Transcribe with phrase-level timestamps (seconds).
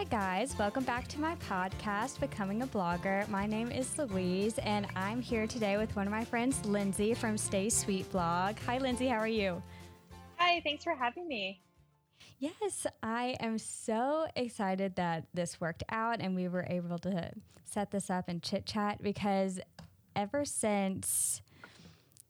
[0.00, 0.58] Hi, guys.
[0.58, 3.28] Welcome back to my podcast, Becoming a Blogger.
[3.28, 7.36] My name is Louise, and I'm here today with one of my friends, Lindsay from
[7.36, 8.56] Stay Sweet Blog.
[8.64, 9.08] Hi, Lindsay.
[9.08, 9.62] How are you?
[10.38, 11.60] Hi, thanks for having me.
[12.38, 17.32] Yes, I am so excited that this worked out and we were able to
[17.66, 19.60] set this up and chit chat because
[20.16, 21.42] ever since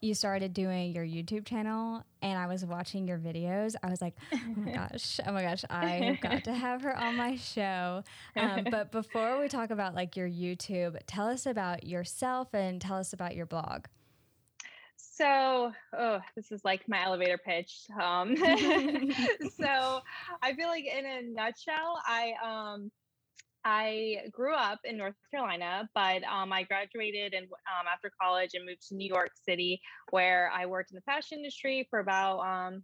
[0.01, 4.15] you started doing your YouTube channel and I was watching your videos, I was like,
[4.33, 8.03] oh my gosh, oh my gosh, I've got to have her on my show.
[8.37, 12.97] Um, but before we talk about like your YouTube, tell us about yourself and tell
[12.97, 13.87] us about your blog.
[14.97, 17.87] So, oh, this is like my elevator pitch.
[18.01, 18.37] Um,
[19.61, 20.01] so,
[20.43, 22.91] I feel like in a nutshell, I um,
[23.65, 28.65] I grew up in North Carolina, but um, I graduated and um, after college and
[28.65, 32.83] moved to New York City, where I worked in the fashion industry for about um,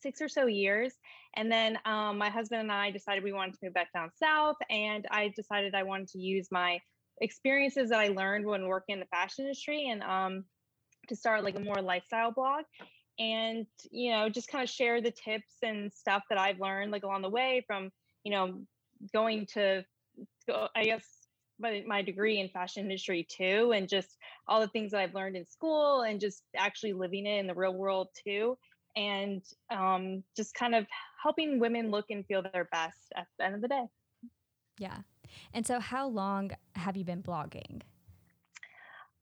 [0.00, 0.94] six or so years.
[1.36, 4.56] And then um, my husband and I decided we wanted to move back down south,
[4.70, 6.78] and I decided I wanted to use my
[7.20, 10.44] experiences that I learned when working in the fashion industry and um,
[11.08, 12.64] to start like a more lifestyle blog
[13.18, 17.02] and you know just kind of share the tips and stuff that I've learned like
[17.02, 17.90] along the way from
[18.24, 18.60] you know
[19.14, 19.82] going to
[20.74, 21.04] I guess
[21.58, 24.16] my, my degree in fashion industry too, and just
[24.48, 27.54] all the things that I've learned in school and just actually living it in the
[27.54, 28.56] real world too.
[28.96, 30.86] And um, just kind of
[31.22, 33.84] helping women look and feel their best at the end of the day.
[34.78, 34.98] Yeah.
[35.52, 37.82] And so, how long have you been blogging?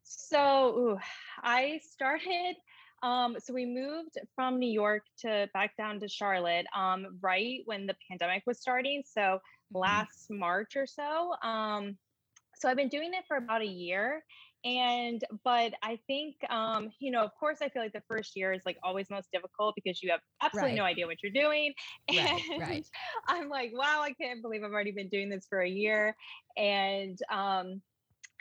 [0.04, 0.98] So, ooh,
[1.42, 2.54] I started.
[3.02, 7.86] Um, so we moved from New York to back down to Charlotte um, right when
[7.86, 9.02] the pandemic was starting.
[9.06, 9.40] So.
[9.72, 11.34] Last March or so.
[11.42, 11.96] Um,
[12.56, 14.22] so I've been doing it for about a year.
[14.64, 18.52] And, but I think, um, you know, of course, I feel like the first year
[18.52, 20.78] is like always most difficult because you have absolutely right.
[20.78, 21.74] no idea what you're doing.
[22.08, 22.86] And right, right.
[23.28, 26.16] I'm like, wow, I can't believe I've already been doing this for a year.
[26.56, 27.82] And, um,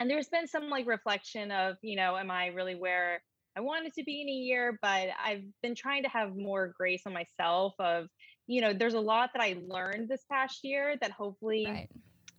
[0.00, 3.22] and there's been some like reflection of, you know, am I really where
[3.56, 4.78] I wanted to be in a year?
[4.80, 8.06] But I've been trying to have more grace on myself of,
[8.46, 11.88] you know, there's a lot that I learned this past year that hopefully right.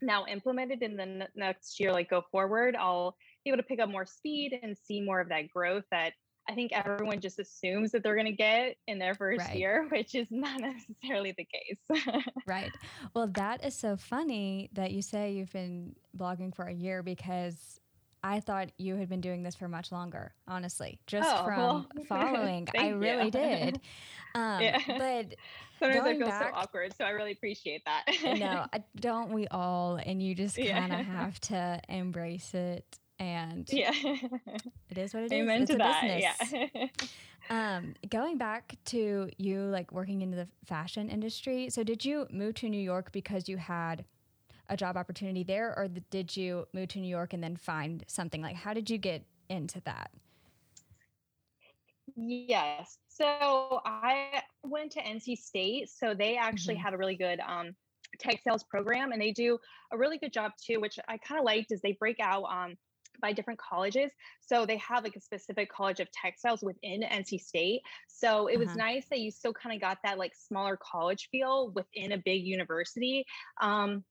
[0.01, 3.79] now implemented in the n- next year, like go forward, I'll be able to pick
[3.79, 6.13] up more speed and see more of that growth that
[6.47, 9.57] I think everyone just assumes that they're going to get in their first right.
[9.57, 12.23] year, which is not necessarily the case.
[12.47, 12.71] right.
[13.13, 17.79] Well, that is so funny that you say you've been blogging for a year because
[18.23, 21.87] I thought you had been doing this for much longer, honestly, just oh, from well,
[22.07, 22.67] following.
[22.77, 23.79] I really did.
[24.33, 24.79] Um, yeah.
[24.87, 25.35] But
[25.79, 28.05] sometimes I feel back, so awkward, so I really appreciate that.
[28.23, 28.65] no,
[28.99, 29.95] don't we all?
[30.03, 31.03] And you just kind of yeah.
[31.03, 32.85] have to embrace it.
[33.17, 33.91] And yeah,
[34.89, 35.69] it is what it Amen is.
[35.69, 36.01] It's to that.
[36.01, 36.69] Business.
[36.73, 36.87] Yeah.
[37.77, 41.69] um, going back to you like working into the fashion industry.
[41.69, 44.03] So did you move to New York because you had
[44.67, 48.41] a job opportunity there, or did you move to New York and then find something?
[48.41, 50.11] Like, how did you get into that?
[52.15, 52.97] Yes.
[53.07, 55.89] So I went to NC State.
[55.89, 56.83] So they actually mm-hmm.
[56.83, 57.75] had a really good um,
[58.19, 59.57] textiles program, and they do
[59.91, 61.71] a really good job too, which I kind of liked.
[61.71, 62.75] Is they break out um,
[63.21, 64.11] by different colleges.
[64.41, 67.81] So they have like a specific college of textiles within NC State.
[68.07, 68.77] So it was uh-huh.
[68.77, 72.43] nice that you still kind of got that like smaller college feel within a big
[72.43, 73.25] university.
[73.61, 74.03] Um,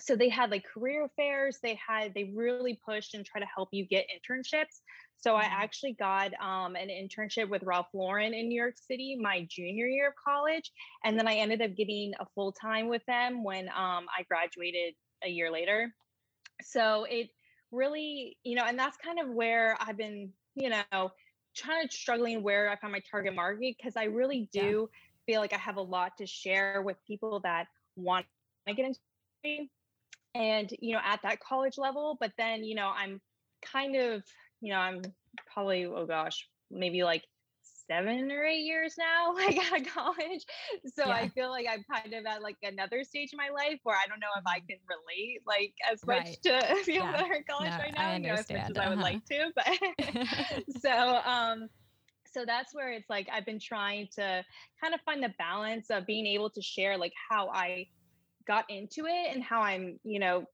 [0.00, 3.68] so they had like career fairs they had they really pushed and try to help
[3.72, 4.80] you get internships
[5.18, 5.62] so i mm-hmm.
[5.62, 10.08] actually got um, an internship with ralph lauren in new york city my junior year
[10.08, 10.72] of college
[11.04, 14.94] and then i ended up getting a full time with them when um, i graduated
[15.24, 15.92] a year later
[16.62, 17.28] so it
[17.70, 21.10] really you know and that's kind of where i've been you know
[21.54, 25.34] trying to struggling where i found my target market because i really do yeah.
[25.34, 27.66] feel like i have a lot to share with people that
[27.96, 28.24] want
[28.66, 28.98] to get into
[30.34, 33.20] and you know at that college level but then you know i'm
[33.64, 34.22] kind of
[34.60, 35.02] you know i'm
[35.52, 37.22] probably oh gosh maybe like
[37.88, 40.44] seven or eight years now like out of college
[40.94, 41.12] so yeah.
[41.12, 44.06] i feel like i'm kind of at like another stage in my life where i
[44.08, 44.66] don't know if i mm-hmm.
[44.68, 46.24] can relate like as right.
[46.24, 47.12] much to people yeah.
[47.12, 48.86] that are in college no, right now you know as much as uh-huh.
[48.86, 49.02] i would uh-huh.
[49.02, 51.68] like to but so um
[52.32, 54.42] so that's where it's like i've been trying to
[54.80, 57.86] kind of find the balance of being able to share like how i
[58.46, 60.44] got into it and how I'm, you know,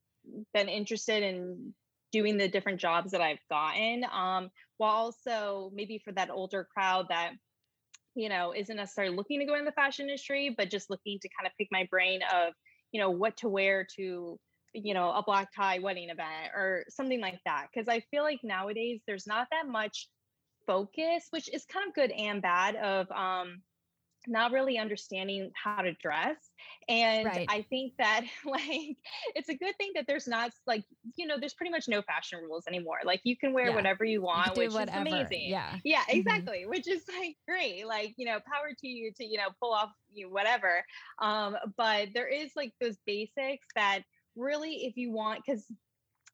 [0.54, 1.74] been interested in
[2.12, 4.04] doing the different jobs that I've gotten.
[4.04, 7.32] Um, while also maybe for that older crowd that,
[8.14, 11.28] you know, isn't necessarily looking to go in the fashion industry, but just looking to
[11.38, 12.52] kind of pick my brain of,
[12.92, 14.38] you know, what to wear to,
[14.72, 17.66] you know, a black tie wedding event or something like that.
[17.74, 20.08] Cause I feel like nowadays there's not that much
[20.66, 23.62] focus, which is kind of good and bad of um
[24.28, 26.36] not really understanding how to dress
[26.88, 27.48] and Right.
[27.48, 28.96] i think that like
[29.34, 30.84] it's a good thing that there's not like
[31.16, 33.72] you know there's pretty much no fashion rules anymore like you can wear Yeah.
[33.72, 34.88] whatever you You want do which whatever.
[34.88, 35.78] is amazing Yeah.
[35.84, 36.48] yeah Mhm.
[36.48, 39.72] exactly which is like great like you know power to you to you know pull
[39.72, 40.84] off you know, whatever
[41.20, 44.02] um but there is like those basics that
[44.36, 45.66] really if you want because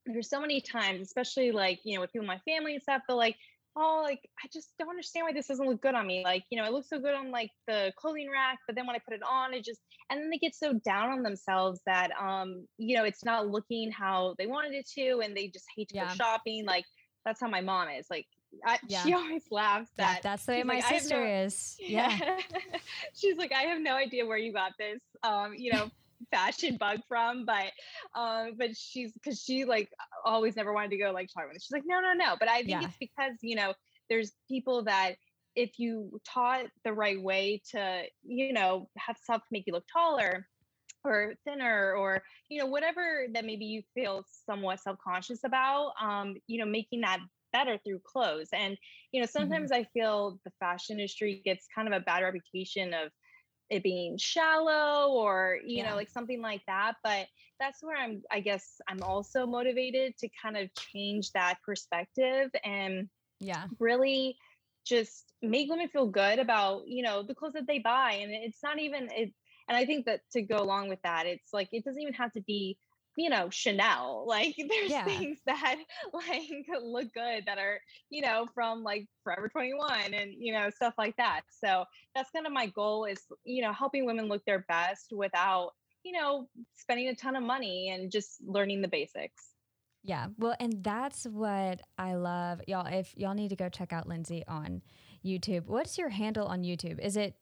[0.06, 3.02] there's so many times especially like you know with people in my family and stuff
[3.08, 3.36] they're like
[3.76, 6.58] oh like i just don't understand why this doesn't look good on me like you
[6.58, 9.14] know it looks so good on like the clothing rack but then when i put
[9.14, 9.80] it on it just
[10.10, 13.90] and then they get so down on themselves that um you know it's not looking
[13.90, 16.06] how they wanted it to and they just hate to Yeah.
[16.08, 16.84] go shopping like
[17.24, 18.26] that's how my mom is like
[18.64, 19.02] I, Yeah.
[19.02, 21.76] she always laughs That, that that's the way my like, sister no- is.
[21.80, 22.16] Yeah.
[23.14, 25.90] she's like i have no idea where you got this um you know
[26.30, 27.72] fashion bug from but
[28.16, 29.90] um but she's because she like
[30.24, 32.36] always never wanted to go like shopping she's like no no no.
[32.38, 32.80] But i think Yeah.
[32.82, 33.74] it's because you know
[34.08, 35.14] there's people that
[35.56, 40.46] if you taught the right way to you know have stuff make you look taller
[41.04, 46.58] or thinner or you know whatever that maybe you feel somewhat self-conscious about um you
[46.58, 47.20] know making that
[47.52, 48.48] better through clothes.
[48.52, 48.76] And
[49.12, 53.10] you know sometimes i feel the fashion industry gets kind of a bad reputation of
[53.70, 55.90] it being shallow or you Yeah.
[55.90, 57.26] know like something like that but
[57.58, 63.08] that's where i'm i guess i'm also motivated to kind of change that perspective and
[63.40, 63.66] Yeah.
[63.78, 64.36] really
[64.86, 68.62] just make women feel good about you know the clothes that they buy and it's
[68.62, 69.32] not even it
[69.68, 72.32] and i think that to go along with that it's like it doesn't even have
[72.32, 72.76] to be
[73.16, 75.04] you know chanel like there's Yeah.
[75.04, 75.76] things that
[76.12, 77.80] like look good that are
[78.10, 81.84] you know from like forever 21 and you know stuff like that so
[82.14, 85.70] that's kind of my goal is you know helping women look their best without
[86.02, 89.50] you know spending a ton of money and just learning the basics
[90.02, 90.26] Yeah.
[90.36, 92.60] Well, and that's what I love.
[92.68, 94.82] Y'all, if y'all need to go check out Lindsay on
[95.24, 95.64] YouTube.
[95.66, 96.98] What's your handle on YouTube?
[97.00, 97.34] Is it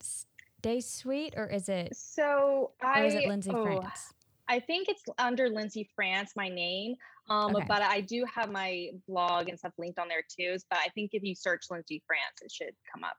[0.62, 4.14] Stay Sweet or is it so i or is it Lindsay oh, France?
[4.48, 6.94] I think it's under Lindsay France, my name.
[7.30, 7.64] Um, Okay.
[7.68, 10.56] but I do have my blog and stuff linked on there too.
[10.68, 13.16] But I think if you search Lindsay France, it should come up.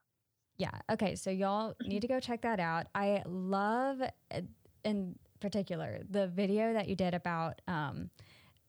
[0.58, 0.70] Yeah.
[0.92, 1.16] Okay.
[1.16, 2.86] So y'all need to go check that out.
[2.94, 4.40] I love, uh,
[4.84, 8.10] in particular, the video that you did about um,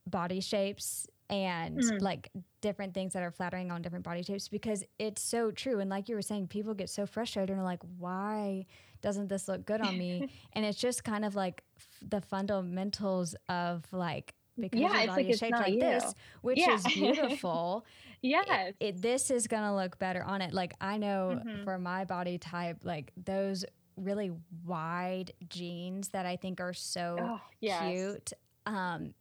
[0.08, 2.02] body shapes and Mhm.
[2.02, 2.30] like
[2.62, 5.80] different things that are flattering on different body types because it's so true.
[5.80, 8.66] And like you were saying, people get so frustrated and are like, why
[9.02, 10.28] doesn't this look good on me?
[10.54, 15.24] and it's just kind of like f- the fundamentals of like, because Yeah, your body
[15.24, 15.80] like is shaped like you.
[15.80, 16.76] this, which Yeah.
[16.76, 17.86] is beautiful
[18.22, 18.74] Yes.
[18.80, 20.54] it, this is gonna look better on it.
[20.54, 21.64] Like I know Mhm.
[21.64, 23.66] for my body type, like those
[23.98, 24.32] really
[24.66, 27.82] wide jeans that I think are so oh, yes.
[27.84, 28.34] cute,
[28.66, 29.14] um,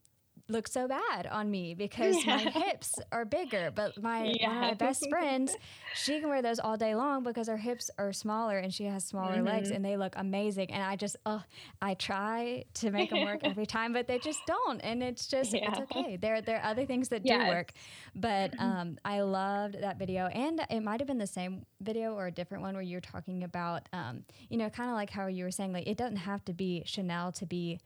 [0.49, 3.71] look so bad on me because my hips are bigger.
[3.75, 5.49] But my of my best friend,
[5.93, 9.05] she can wear those all day long because her hips are smaller and she has
[9.05, 9.77] smaller legs Mhm.
[9.77, 10.71] and they look amazing.
[10.71, 11.43] And I just, oh,
[11.81, 14.81] I try to make them work every time, but they just don't.
[14.81, 16.17] And it's just, it's okay.
[16.17, 17.73] There, there are other things that do work.
[18.15, 18.61] But Mhm.
[18.63, 22.31] um, I loved that video, and it might have been the same video or a
[22.33, 25.51] different one where you're talking about, um, you know, kind of like how you were
[25.51, 27.81] saying, like it doesn't have to be Chanel to be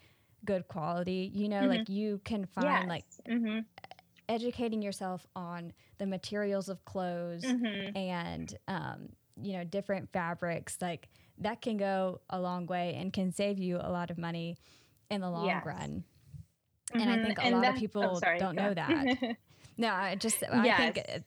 [0.49, 1.31] good quality.
[1.35, 3.61] You know, like you can find like hmm
[4.29, 9.11] educating yourself on the materials of clothes hmm and um,
[9.41, 10.79] you know different fabrics.
[10.81, 11.09] Like
[11.39, 14.57] that can go a long way and can save you a lot of money
[15.11, 15.65] in the long Yes.
[15.65, 16.05] run.
[16.95, 19.07] And I think a lot of people don't know that.
[19.81, 21.25] No, I just I think it-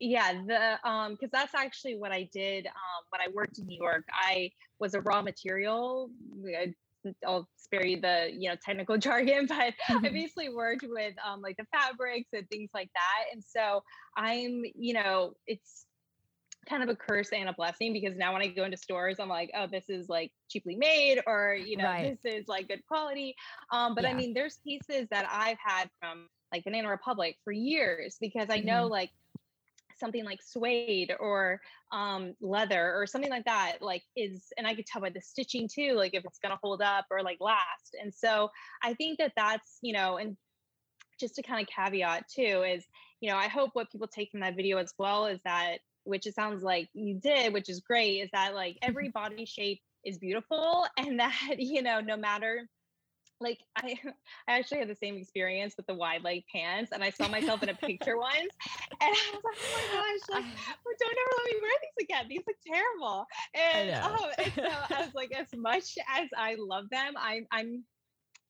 [0.00, 3.78] yeah the um because that's actually what i did um when i worked in new
[3.78, 6.10] york i was a raw material
[7.26, 11.56] i'll spare you the you know technical jargon but i basically worked with um like
[11.56, 13.82] the fabrics and things like that and so
[14.16, 15.86] i'm you know it's
[16.68, 19.28] kind of a curse and a blessing because now when i go into stores i'm
[19.28, 22.18] like oh this is like cheaply made or you know Right.
[22.24, 23.34] this is like good quality
[23.72, 28.16] um but i mean there's pieces that i've had from like banana republic for years
[28.20, 29.10] because i know like
[29.98, 31.60] something like suede or
[31.92, 35.68] um, leather or something like that like is and i could tell by the stitching
[35.68, 38.48] too like if it's going to hold up or like last and so
[38.82, 40.36] i think that that's you know and
[41.18, 42.84] just to kind of caveat too is
[43.20, 46.26] you know i hope what people take from that video as well is that which
[46.26, 50.18] it sounds like you did which is great is that like every body shape is
[50.18, 52.68] beautiful and that you know no matter
[53.40, 53.98] like I,
[54.48, 57.62] I actually had the same experience with the wide leg pants, and I saw myself
[57.62, 58.36] in a picture once,
[59.00, 60.44] and I was like, "Oh my gosh, like,
[60.86, 62.26] oh, don't ever let me wear these again.
[62.28, 64.62] These look terrible." And, um, and so
[64.96, 67.84] I was like, as much as I love them, I'm I'm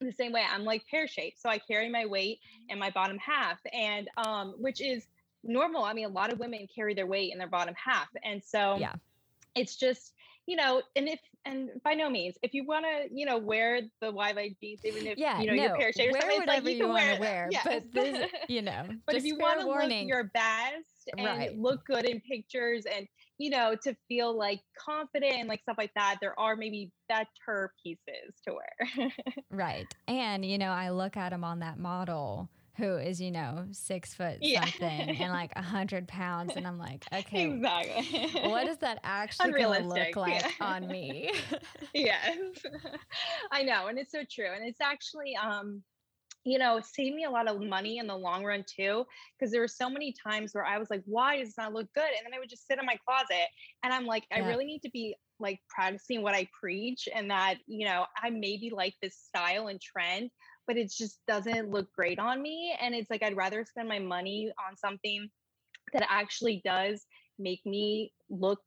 [0.00, 0.42] the same way.
[0.48, 2.38] I'm like pear shaped, so I carry my weight
[2.68, 5.06] in my bottom half, and um, which is
[5.42, 5.84] normal.
[5.84, 8.78] I mean, a lot of women carry their weight in their bottom half, and so
[8.80, 8.92] Yeah.
[9.54, 10.12] it's just
[10.46, 13.80] you know, and if and by no means, if you want to, you know, wear
[14.00, 14.12] the
[14.60, 16.76] jeans, even if yeah, you know no, your pair wear it's whatever like you, you
[16.78, 17.48] can want wear to wear.
[17.50, 17.64] Yes.
[17.64, 21.58] But this, you know, but if you want to look your best and Right.
[21.58, 25.92] look good in pictures and you know to feel like confident and like stuff like
[25.94, 29.10] that, there are maybe better pieces to wear.
[29.50, 33.66] right, and you know, I look at them on that model who is you know
[33.72, 34.64] six foot Yeah.
[34.64, 38.48] something and like a hundred pounds, and I'm like, okay, exactly.
[38.48, 40.50] what does that actually look like yeah.
[40.60, 41.30] on me?
[41.94, 42.36] yes
[43.52, 45.82] i know and it's so true and it's actually um
[46.44, 49.04] you know saved me a lot of money in the long run too
[49.38, 52.04] because there were so many times where i was like why does not look good
[52.04, 53.46] and then i would just sit in my closet
[53.82, 57.56] and i'm like i really need to be like practicing what i preach and that
[57.66, 60.30] you know i maybe like this style and trend
[60.66, 63.98] but it just doesn't look great on me and it's like i'd rather spend my
[63.98, 65.28] money on something
[65.92, 67.06] that actually does
[67.38, 68.60] make me look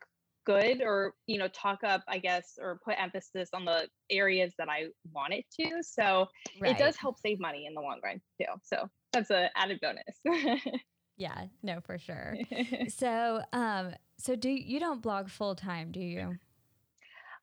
[0.45, 4.69] good or you know talk up i guess or put emphasis on the areas that
[4.69, 6.25] i want it to so
[6.63, 10.55] it does help save money in the long run too so that's a added bonus
[11.17, 12.37] Yeah, no, for sure.
[12.89, 16.37] So, um, so do you don't blog full time, do you?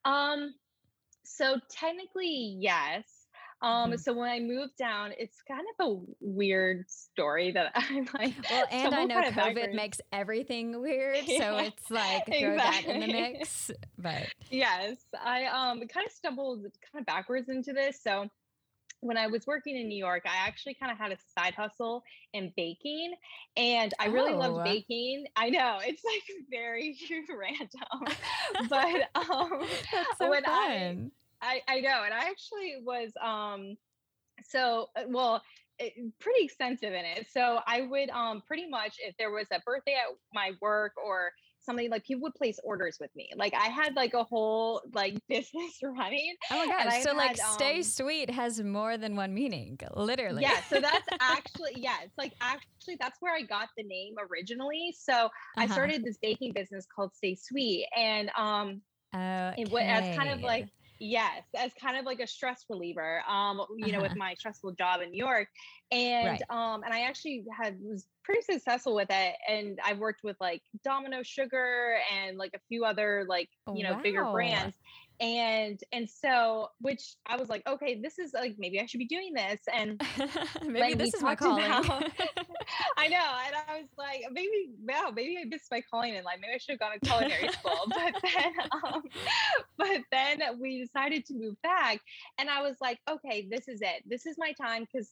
[0.04, 0.54] um
[1.24, 3.04] so technically yes
[3.64, 3.98] um Mhm.
[4.00, 8.66] so when i moved down it's kind of a weird story that i'm like Well,
[8.70, 9.74] and I know kind of COVID backwards.
[9.74, 13.70] makes everything weird, so Yeah, it's like throw that in the mix.
[13.98, 16.60] But yes i um kind of stumbled
[16.92, 18.28] kind of backwards into this so
[19.00, 22.02] when i was working in new york i actually kind of had a side hustle
[22.34, 23.14] in baking
[23.56, 24.38] and i really Oh.
[24.38, 26.96] loved baking i know it's like very
[27.38, 28.16] random
[28.68, 29.60] but um
[29.92, 30.52] that's so when fun.
[30.54, 30.96] I,
[31.68, 33.76] I know, and I actually was um
[34.44, 35.42] so uh, well
[35.78, 37.28] it, pretty extensive in it.
[37.30, 41.32] So I would um pretty much if there was a birthday at my work or
[41.60, 43.30] something like people would place orders with me.
[43.36, 46.36] Like I had like a whole like business running.
[46.50, 46.88] Oh my!
[46.88, 50.42] I've So like, stay um, sweet has more than one meaning, literally.
[50.42, 54.94] Yeah, so that's actually yeah, it's like actually that's where I got the name originally.
[54.98, 55.72] So I Uh-huh.
[55.72, 58.82] started this baking business called Stay Sweet, and um
[59.14, 59.54] Okay.
[59.56, 60.66] it wa- as kind of like
[61.00, 64.02] yes as kind of like a stress reliever um you know Uh-huh.
[64.02, 65.48] with my stressful job in new york
[65.90, 66.42] and Right.
[66.50, 70.62] um and i actually had was pretty successful with it and i've worked with like
[70.84, 74.76] domino sugar and like a few other like you know bigger brands
[75.20, 79.06] and and so which i was like okay this is like maybe i should be
[79.06, 80.00] doing this and
[80.66, 81.64] maybe this is my calling.
[81.64, 82.10] about-
[82.96, 83.16] I know,
[83.46, 86.36] and I was like, maybe wow, maybe I missed my calling in life.
[86.40, 87.78] Maybe I should have gone to culinary school.
[87.88, 88.52] But then,
[88.84, 89.02] um,
[89.76, 92.00] but then we decided to move back,
[92.38, 94.02] and I was like, okay, this is it.
[94.06, 95.10] This is my time because,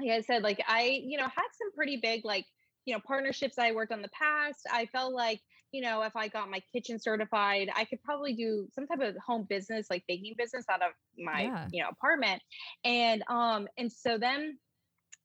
[0.00, 2.46] like I said, like I, you know, had some pretty big like
[2.84, 4.66] you know partnerships I worked on in the past.
[4.72, 5.40] I felt like
[5.72, 9.16] you know if I got my kitchen certified, I could probably do some type of
[9.24, 11.68] home business, like baking business, out of my Yeah.
[11.72, 12.42] you know apartment,
[12.84, 14.58] and um and so then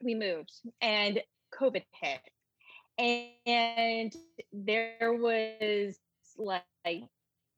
[0.03, 1.21] we moved and
[1.59, 2.21] COVID hit.
[2.97, 4.13] And
[4.51, 5.99] there was
[6.37, 6.63] like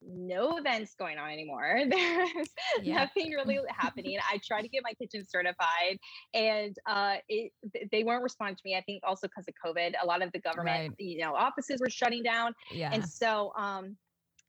[0.07, 1.79] no events going on anymore.
[1.89, 2.47] There's
[2.81, 2.95] Yeah.
[2.95, 4.17] nothing really happening.
[4.31, 5.97] I tried to get my kitchen certified
[6.33, 7.51] and uh, it,
[7.91, 8.75] they weren't responding to me.
[8.75, 10.99] I think also because of COVID, a lot of the government, Right.
[10.99, 12.53] you know, offices were shutting down.
[12.71, 12.91] yeah.
[12.93, 13.95] And so, um,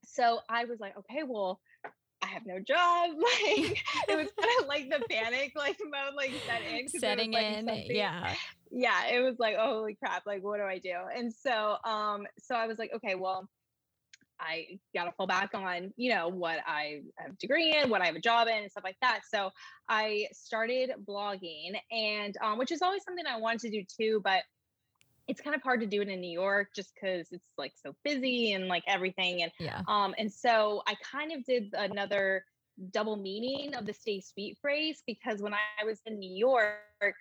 [0.04, 1.60] so I was like, okay, well,
[2.22, 3.10] I have no job.
[3.18, 6.76] Like it was kind of like the panic like mode like set in.
[6.76, 8.34] it was, Setting like, in, something- yeah.
[8.70, 12.26] yeah it was like oh, holy crap like what do i do and so um
[12.42, 13.48] so i was like okay well
[14.40, 18.06] i gotta fall back on you know what i have a degree in what i
[18.06, 19.50] have a job in and stuff like that so
[19.88, 24.42] i started blogging and um which is always something i wanted to do too but
[25.26, 27.94] it's kind of hard to do it in new york just because it's like so
[28.04, 29.80] busy and like everything and Yeah.
[29.88, 32.44] um, and so I kind of did another
[32.90, 37.14] double meaning of the stay sweet phrase because when I was in New York,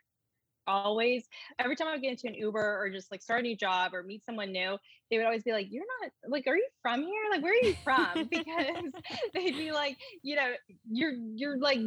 [0.67, 1.27] always
[1.60, 3.93] every time I would get into an Uber or just like start a new job
[3.93, 4.77] or meet someone new,
[5.10, 7.24] they would always be like, You're not like, are you from here?
[7.32, 8.27] Like, where are you from?
[8.29, 8.91] because
[9.34, 10.53] they'd be like, you know,
[10.89, 11.79] you're you're like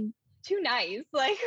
[0.45, 1.03] too nice.
[1.13, 1.39] Like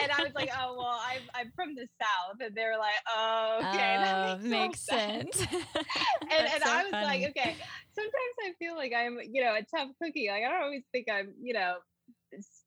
[0.00, 2.36] and I was like, Oh well, I'm I'm from the South.
[2.40, 3.98] And they were like, Oh, okay.
[3.98, 5.46] that Oh, no makes sense.
[6.30, 7.00] and and so I was funny.
[7.00, 7.56] like, okay.
[7.94, 10.28] Sometimes I feel like I'm, you know, a tough cookie.
[10.28, 11.78] Like I don't always think I'm, you know,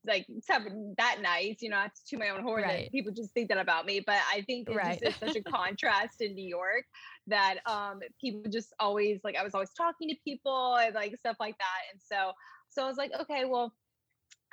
[0.05, 0.63] like tough
[0.97, 1.61] that nice.
[1.61, 2.63] You know, not to toot my own horn.
[2.63, 2.67] Right.
[2.67, 4.01] That people just think that about me.
[4.05, 4.99] But I think it Right.
[5.01, 6.85] just is such a contrast in New York
[7.27, 11.37] that um people just always like I was always talking to people and like stuff
[11.39, 11.81] like that.
[11.91, 12.33] And so
[12.69, 13.73] so I was like, okay, well.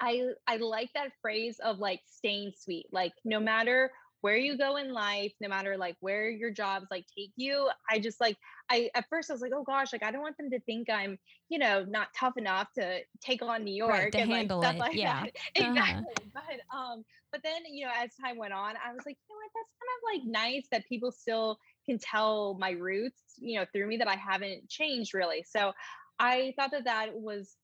[0.00, 2.86] I I like that phrase of like staying sweet.
[2.92, 3.90] Like no matter
[4.20, 7.68] where you go in life, no matter like where your jobs like take you.
[7.88, 8.36] I just like
[8.70, 10.90] I at first I was like, oh gosh, like I don't want them to think
[10.90, 14.60] I'm, you know, not tough enough to take on New York right, to and handle
[14.60, 14.80] like stuff it.
[14.80, 15.24] like yeah.
[15.24, 15.36] that.
[15.58, 15.70] Uh-huh.
[15.70, 16.30] Exactly.
[16.34, 19.38] But um, but then you know, as time went on, I was like, you know
[19.38, 23.66] what, that's kind of like nice that people still can tell my roots, you know,
[23.72, 25.44] through me that I haven't changed really.
[25.48, 25.72] So
[26.18, 27.56] I thought that that was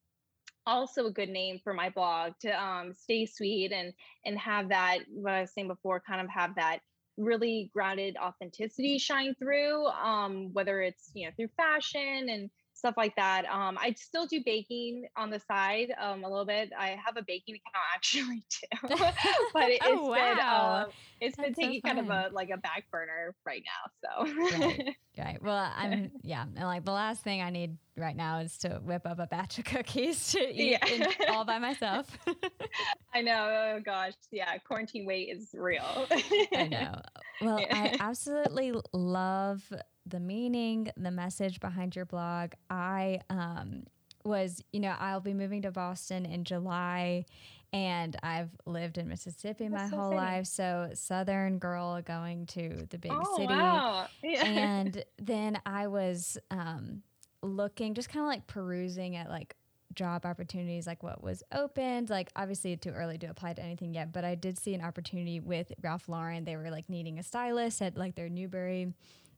[0.66, 3.94] also a good name for my blog to um, stay sweet and
[4.25, 6.80] and have that what I was saying before, kind of have that
[7.16, 9.87] really grounded authenticity shine through.
[9.87, 13.44] Um, whether it's you know through fashion and stuff like that.
[13.47, 16.73] Um, I still do baking on the side um, a little bit.
[16.76, 18.88] I have a baking account actually too,
[19.52, 20.85] but it, Oh, has been wow.
[20.85, 24.26] um, it's been That's so taking kind of a like a back burner right now.
[24.26, 24.83] So Right.
[25.18, 25.40] Right.
[25.42, 29.02] Well, I'm yeah, and like the last thing I need right now is to whip
[29.06, 30.87] up a batch of cookies to eat Yeah.
[30.88, 32.06] in, all by myself.
[33.14, 33.75] I know.
[33.76, 36.06] Oh gosh, yeah, quarantine weight is real.
[36.56, 37.00] I know.
[37.40, 39.73] Well, I absolutely love
[40.06, 42.52] the meaning, the message behind your blog.
[42.68, 43.85] I um
[44.25, 47.26] was, you know, I'll be moving to Boston in July
[47.75, 50.35] and I've lived in Mississippi my so whole exciting.
[50.37, 53.52] life, so southern girl going to the big oh city.
[53.52, 54.07] wow!
[54.23, 54.45] Yeah.
[54.45, 57.02] and then I was um,
[57.43, 59.57] looking, just kind of like perusing at like
[59.93, 62.11] job opportunities, like what was opened.
[62.11, 65.40] Like obviously too early to apply to anything yet, but I did see an opportunity
[65.40, 66.45] with Ralph Lauren.
[66.45, 68.95] They were like needing a stylist at like their Newbury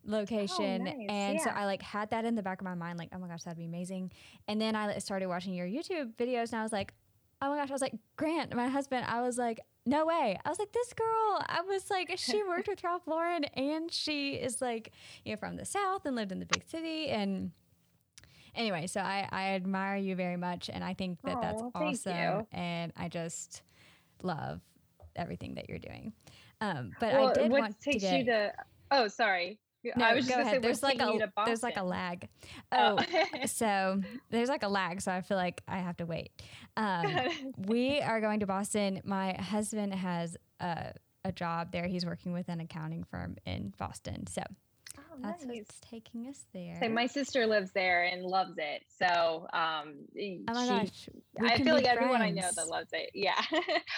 [0.09, 0.95] location nice.
[1.09, 3.27] and so i like had that in the back of my mind like oh my
[3.27, 4.09] gosh that'd be amazing
[4.47, 6.95] and then i started watching your youtube videos and i was like
[7.43, 10.49] oh my gosh i was like grant my husband i was like no way i
[10.49, 14.61] was like this girl i was like she worked with ralph lauren and she is
[14.61, 14.93] like
[15.25, 17.51] you know from the south and lived in the big city and
[18.55, 22.93] anyway so i i admire you very much and i think that that's awesome and
[22.97, 23.63] i just
[24.23, 24.61] love
[25.15, 26.13] everything that you're doing
[26.61, 28.53] um but well, i did what want to takes get you to?
[28.91, 29.59] Oh, sorry.
[29.97, 30.63] No, I was just go gonna ahead.
[30.63, 32.29] say, there's like a there's like a lag.
[32.73, 32.87] Oh.
[32.87, 32.99] Oh,
[33.47, 34.01] so
[34.31, 36.31] there's like a lag, so I feel like I have to wait.
[36.77, 37.11] Um,
[37.67, 39.01] we are going to Boston.
[39.05, 40.93] My husband has a,
[41.25, 41.87] a job there.
[41.87, 44.43] He's working with an accounting firm in Boston, so
[44.99, 45.59] oh, that's nice.
[45.59, 46.79] what's taking us there.
[46.83, 48.83] So my sister lives there and loves it.
[48.99, 49.95] So um,
[50.49, 51.09] oh my she, gosh,
[51.41, 53.11] we I feel like everyone I know that loves it.
[53.15, 53.41] Yeah.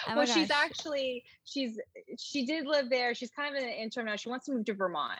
[0.07, 0.57] Oh well, she's gosh.
[0.65, 1.77] actually she's
[2.17, 3.13] she did live there.
[3.13, 4.15] She's kind of in an interim now.
[4.15, 5.19] She wants to move to Vermont.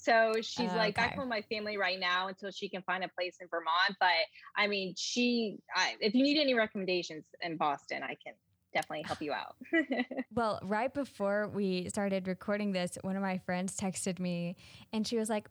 [0.00, 1.16] So she's like back Okay.
[1.16, 3.96] home with my family right now until she can find a place in Vermont.
[3.98, 4.08] But
[4.56, 8.34] I mean, she I, if you need any recommendations in Boston, I can
[8.72, 9.56] definitely help you out.
[10.34, 14.56] Well, right before we started recording this, one of my friends texted me
[14.92, 15.48] and she was like,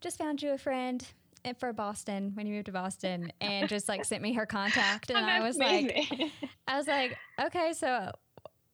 [0.00, 1.04] just found you a friend
[1.44, 5.10] eh, for Boston when you moved to Boston and just like sent me her contact.
[5.10, 5.94] And Oh, I was like.
[6.68, 8.12] I was like, okay, so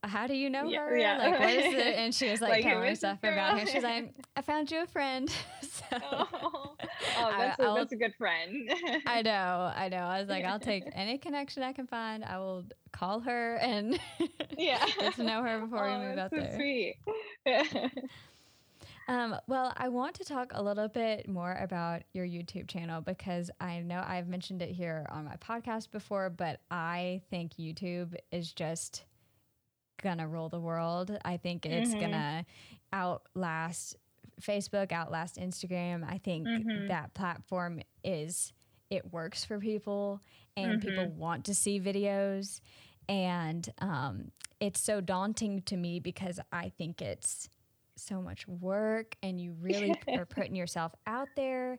[0.06, 0.96] how do you know Yeah, her?
[0.96, 1.18] yeah.
[1.18, 1.96] Like, what is it?
[1.96, 3.66] And she was like, Like, telling me is this stuff about her.
[3.66, 5.28] She's like, I found you a friend.
[5.62, 6.76] so oh,
[7.18, 8.70] oh, that's, a that's a good friend.
[9.06, 9.98] I know, I know.
[9.98, 12.24] I was like, I'll take any connection I can find.
[12.24, 13.98] I will call her and
[14.56, 14.84] yeah.
[14.98, 16.56] get to know her before oh, we move that's out so there.
[16.56, 16.96] Sweet.
[19.08, 23.50] Um, well, I want to talk a little bit more about your YouTube channel because
[23.60, 28.52] I know I've mentioned it here on my podcast before, but I think YouTube is
[28.52, 29.04] just
[30.02, 31.16] gonna rule the world.
[31.24, 32.00] I think it's Mhm.
[32.00, 32.46] gonna
[32.92, 33.96] outlast
[34.40, 36.04] Facebook, outlast Instagram.
[36.08, 36.88] I think Mhm.
[36.88, 38.52] that platform is
[38.90, 40.20] it works for people
[40.56, 42.60] and people want to see videos
[43.08, 44.30] and um,
[44.60, 47.48] it's so daunting to me because I think it's
[47.96, 51.78] so much work and you really are putting yourself out there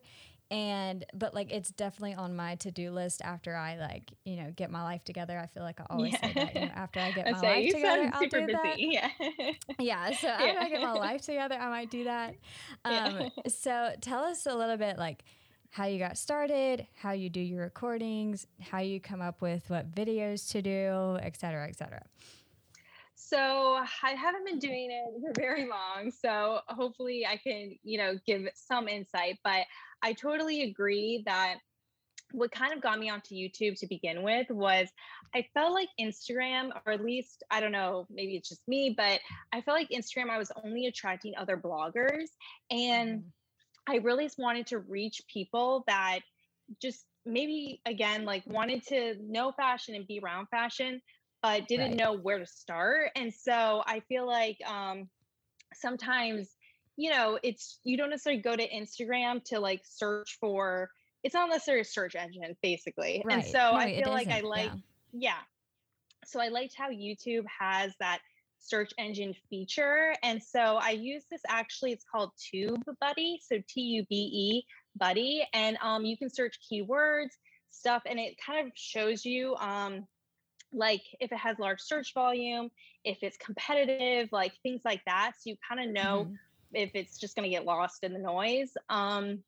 [0.50, 4.70] and but like it's definitely on my to-do list after I like you know get
[4.70, 5.38] my life together.
[5.38, 7.74] I feel like I always say that you know, after I get my say life
[7.74, 8.74] together, I'll super do that.
[8.78, 9.10] Yeah.
[9.78, 12.34] Yeah, so after I get my life together, I might do that.
[12.84, 13.04] Yeah.
[13.06, 15.24] Um, so tell us a little bit like
[15.70, 19.94] how you got started, how you do your recordings, how you come up with what
[19.94, 22.02] videos to do, et cetera, et cetera.
[23.14, 26.10] So I haven't been doing it for very long.
[26.10, 29.38] So hopefully I can, you know, give some insight.
[29.44, 29.66] But
[30.02, 31.56] I totally agree that
[32.32, 34.88] what kind of got me onto YouTube to begin with was
[35.34, 39.20] I felt like Instagram, or at least I don't know, maybe it's just me, but
[39.52, 42.28] I felt like Instagram, I was only attracting other bloggers.
[42.70, 43.32] And Mhm.
[43.88, 46.20] I really just wanted to reach people that
[46.82, 51.00] just maybe again like wanted to know fashion and be around fashion
[51.42, 51.96] but didn't Right.
[51.96, 55.08] know where to start and so i feel like um
[55.74, 56.56] sometimes
[56.98, 60.90] you know it's you don't necessarily go to instagram to like search for
[61.24, 63.38] it's not necessarily a search engine basically Right.
[63.38, 64.70] and so No, i feel like i like
[65.12, 65.30] yeah.
[65.30, 65.38] yeah
[66.26, 68.20] so i liked how youtube has that
[68.60, 70.14] search engine feature.
[70.22, 73.40] And so I use this actually, it's called Tube Buddy.
[73.42, 74.64] So T U B E
[74.98, 75.46] Buddy.
[75.52, 77.30] And um, you can search keywords,
[77.70, 80.06] stuff, and it kind of shows you um,
[80.72, 82.70] like if it has large search volume,
[83.04, 85.32] if it's competitive, like things like that.
[85.38, 86.34] So you kind of know mm-hmm.
[86.72, 88.72] If it's just going to get lost in the noise.
[88.88, 89.42] Um,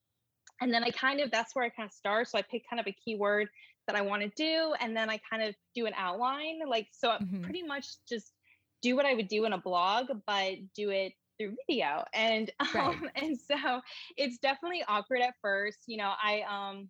[0.61, 2.28] and then I kind of, that's where I kind of start.
[2.28, 3.48] So I pick kind of a keyword
[3.87, 4.74] that I want to do.
[4.80, 6.61] And then I kind of do an outline.
[6.68, 7.42] Like, so mm-hmm.
[7.42, 8.33] pretty much just
[8.83, 12.04] do what I would do in a blog, but do it through video.
[12.12, 12.88] And right.
[12.88, 13.80] um, and so
[14.16, 15.78] it's definitely awkward at first.
[15.87, 16.88] You know, I um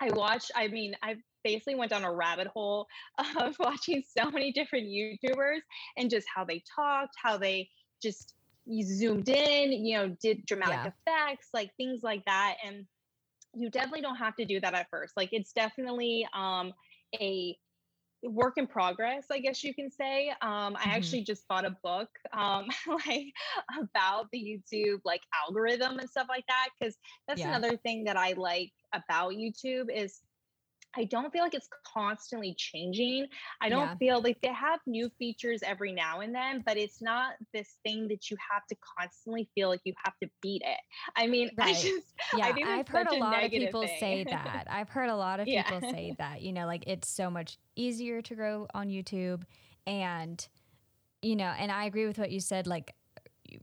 [0.00, 2.86] I watched, I mean, I basically went down a rabbit hole
[3.40, 5.60] of watching so many different YouTubers
[5.96, 7.70] and just how they talked, how they
[8.02, 8.34] just
[8.82, 11.12] zoomed in, you know, did dramatic yeah.
[11.24, 12.56] effects, like things like that.
[12.64, 12.86] And
[13.54, 15.16] you definitely don't have to do that at first.
[15.16, 16.72] Like it's definitely um
[17.20, 17.56] a
[18.22, 20.30] work in progress, I guess you can say.
[20.30, 20.90] Um, I mm-hmm.
[20.90, 22.66] actually just bought a book um,
[23.06, 23.32] like
[23.78, 26.96] about the YouTube like algorithm and stuff like that because
[27.28, 27.48] that's yeah.
[27.48, 30.20] another thing that I like about YouTube is
[30.96, 33.26] I don't feel like it's constantly changing.
[33.60, 33.94] I don't yeah.
[33.96, 38.08] feel like they have new features every now and then, but it's not this thing
[38.08, 40.80] that you have to constantly feel like you have to beat it.
[41.16, 41.68] I mean, right.
[41.68, 42.06] I just,
[42.36, 43.98] yeah, I have heard a, lot of people thing.
[44.00, 44.66] say that.
[44.70, 45.62] I've heard a lot of yeah.
[45.62, 49.42] people say that, you know, like it's so much easier to grow on YouTube.
[49.86, 50.46] And,
[51.22, 52.94] you know, and I agree with what you said, like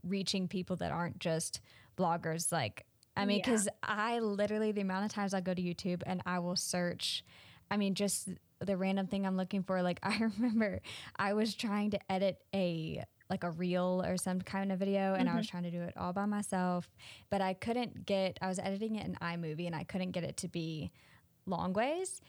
[0.02, 1.60] reaching people that aren't just
[1.96, 3.72] bloggers, like I mean, because yeah.
[3.82, 7.24] I literally, the amount of times I go to YouTube and I will search,
[7.70, 8.28] I mean, just
[8.60, 9.82] the random thing I'm looking for.
[9.82, 10.80] Like, I remember
[11.16, 15.26] I was trying to edit a, like a reel or some kind of video and
[15.26, 15.34] mm-hmm.
[15.34, 15.58] I was mm-hmm.
[15.58, 16.90] trying to do it all by myself,
[17.30, 20.36] but I couldn't get, I was editing it in iMovie and I couldn't get it
[20.38, 20.90] to be
[21.46, 22.20] long ways.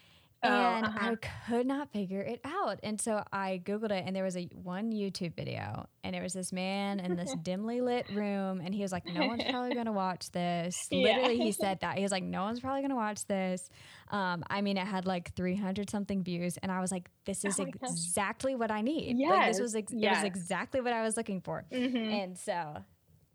[0.45, 1.11] Oh, and uh-huh.
[1.11, 2.79] I could not figure it out.
[2.83, 6.33] And so I Googled it and there was a one YouTube video and it was
[6.33, 9.85] this man in this dimly lit room and he was like, no one's probably going
[9.85, 10.87] to watch this.
[10.91, 11.03] Yeah.
[11.03, 11.97] Literally, he said that.
[11.97, 13.69] He was like, no one's probably going to watch this.
[14.11, 16.57] Um, I mean, it had like 300 something views.
[16.57, 19.17] And I was like, this is oh exactly what I need.
[19.17, 19.31] Yes.
[19.31, 20.17] Like, this was, ex- yes.
[20.17, 21.65] was exactly what I was looking for.
[21.71, 21.97] Mm-hmm.
[21.97, 22.83] And so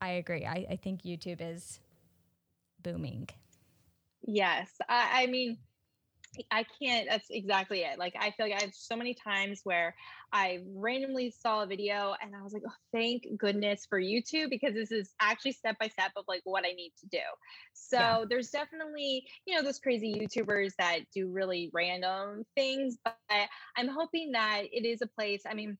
[0.00, 0.46] I agree.
[0.46, 1.80] I, I think YouTube is
[2.82, 3.28] booming.
[4.22, 4.70] Yes.
[4.88, 5.58] I, I mean,
[6.50, 7.98] I can't, that's exactly it.
[7.98, 9.94] Like, I feel like I have so many times where
[10.32, 14.74] I randomly saw a video and I was like, oh, thank goodness for YouTube because
[14.74, 17.18] this is actually step by step of like what I need to do.
[17.72, 18.24] So yeah.
[18.28, 23.16] there's definitely, you know, those crazy YouTubers that do really random things, but
[23.76, 25.78] I'm hoping that it is a place, I mean,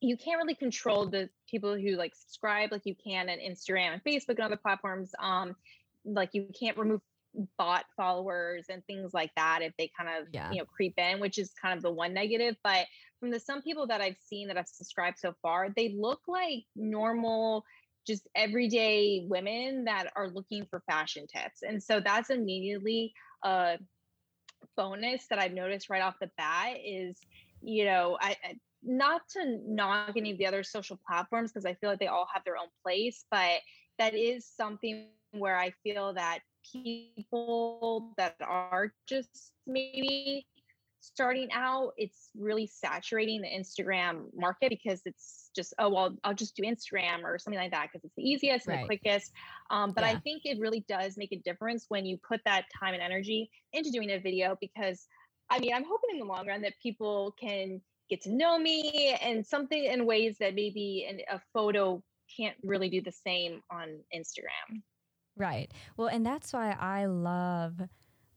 [0.00, 4.04] you can't really control the people who like subscribe like you can on Instagram and
[4.04, 5.12] Facebook and other platforms.
[5.18, 5.56] Um,
[6.04, 7.00] like you can't remove
[7.58, 10.50] bot followers and things like that if they kind of yeah.
[10.50, 12.86] you know creep in which is kind of the one negative but
[13.18, 16.64] from the some people that i've seen that i've subscribed so far they look like
[16.76, 17.64] normal
[18.06, 23.78] just everyday women that are looking for fashion tips and so that's immediately a
[24.76, 27.18] bonus that i've noticed right off the bat is
[27.60, 28.54] you know i, I
[28.86, 32.28] not to knock any of the other social platforms because i feel like they all
[32.32, 33.60] have their own place but
[33.98, 36.40] that is something where i feel that
[36.72, 40.46] people that are just maybe
[41.00, 46.56] starting out, it's really saturating the Instagram market because it's just, oh, well, I'll just
[46.56, 48.82] do Instagram or something like that because it's the easiest and right.
[48.82, 49.32] the quickest.
[49.70, 50.10] Um, but yeah.
[50.10, 53.50] I think it really does make a difference when you put that time and energy
[53.72, 55.06] into doing a video because
[55.50, 59.16] I mean, I'm hoping in the long run that people can get to know me
[59.20, 62.02] and something in ways that maybe in a photo
[62.34, 64.82] can't really do the same on Instagram.
[65.36, 65.70] Right.
[65.96, 67.80] Well, and that's why I love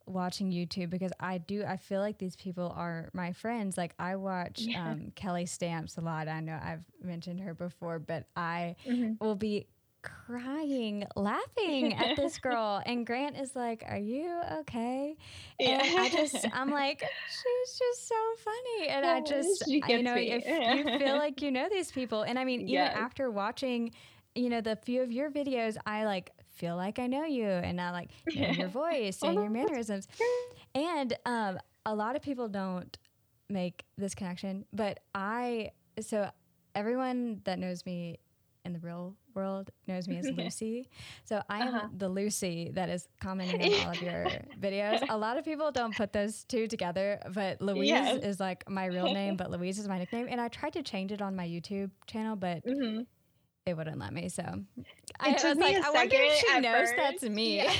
[0.07, 3.77] watching YouTube because I do I feel like these people are my friends.
[3.77, 4.91] Like I watch yeah.
[4.91, 6.27] um, Kelly Stamps a lot.
[6.27, 9.23] I know I've mentioned her before, but I mm-hmm.
[9.23, 9.67] will be
[10.03, 15.17] crying laughing at this girl and Grant is like, "Are you okay?"
[15.59, 15.83] Yeah.
[15.83, 20.31] And I just I'm like, "She's just so funny." And I just you know, me.
[20.31, 20.45] if
[20.87, 23.91] you feel like you know these people and I mean, even after watching
[24.35, 27.79] you know the few of your videos i like feel like I know you and
[27.79, 30.07] I like know your voice and your mannerisms.
[30.75, 32.97] And um, a lot of people don't
[33.49, 36.29] make this connection, but I, so
[36.75, 38.19] everyone that knows me
[38.65, 40.89] in the real world knows me as Lucy.
[41.23, 41.87] So I am uh-huh.
[41.95, 44.27] the Lucy that is commenting on all of your
[44.59, 45.03] videos.
[45.09, 48.21] A lot of people don't put those two together, but Louise yes.
[48.21, 50.27] is like my real name, but Louise is my nickname.
[50.29, 53.03] And I tried to change it on my YouTube channel, but mm-hmm
[53.67, 54.29] it wouldn't let me.
[54.29, 54.43] So
[55.19, 56.93] I was like, I wonder if she knows first.
[56.95, 57.57] that's me.
[57.57, 57.73] Yeah.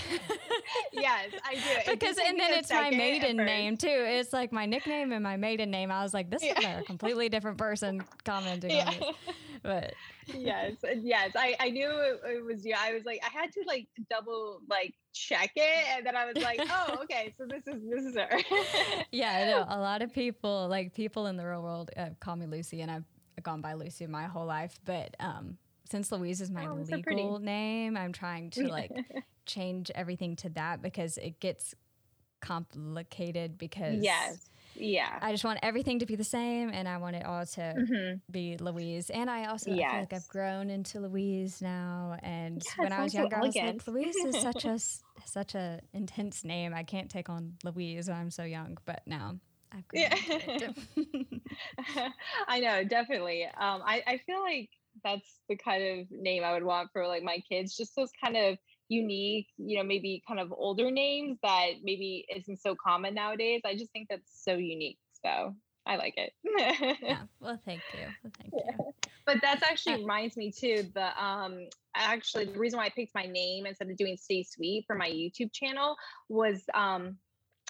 [0.92, 1.92] yes, I do.
[1.92, 3.88] because and then it's my maiden name too.
[3.90, 5.90] It's like my nickname and my maiden name.
[5.90, 6.80] I was like, this yeah.
[6.80, 8.88] is a completely different person commenting yeah.
[8.88, 9.16] on it.
[9.64, 9.94] But
[10.28, 12.76] yes, yes, I I knew it, it, was you.
[12.78, 16.44] I was like, I had to like double like check it, and then I was
[16.44, 19.06] like, oh, okay, so this is this is her.
[19.12, 22.36] yeah, I know a lot of people like people in the real world uh, call
[22.36, 23.06] me Lucy, and I've
[23.44, 25.58] gone by Lucy my whole life, but um
[25.90, 28.92] since Louise is my oh, legal so name, I'm trying to like
[29.46, 31.74] change everything to that because it gets
[32.42, 34.50] complicated because yes.
[34.80, 35.18] Yeah.
[35.22, 38.18] I just want everything to be the same and i want it all to mm-hmm.
[38.30, 39.10] be louise.
[39.10, 39.88] And i also yes.
[39.88, 42.18] I feel like i've grown into louise now.
[42.22, 44.78] And yeah, when i was younger so i was like louise is such a
[45.26, 46.74] such a intense name.
[46.76, 48.78] I can't take on louise when i'm so young.
[48.86, 49.40] But now
[49.72, 50.70] i've grown yeah.
[52.48, 53.46] i know definitely.
[53.46, 54.70] Um, I, I feel like
[55.04, 57.76] that's the kind of name I would want for like my kids.
[57.76, 58.58] Just those kind of
[58.90, 63.62] unique, you know, maybe kind of older names that maybe isn't so common nowadays.
[63.66, 65.00] I just think that's so unique.
[65.24, 65.56] So
[65.86, 66.34] I like it.
[67.02, 67.24] yeah.
[67.40, 68.08] Well, thank you.
[68.24, 68.94] Well, thank you.
[69.26, 70.90] But that's actually reminds me too.
[70.94, 74.86] The um actually the reason why I picked my name instead of doing Stay Sweet
[74.88, 75.96] for my YouTube channel
[76.30, 77.18] was um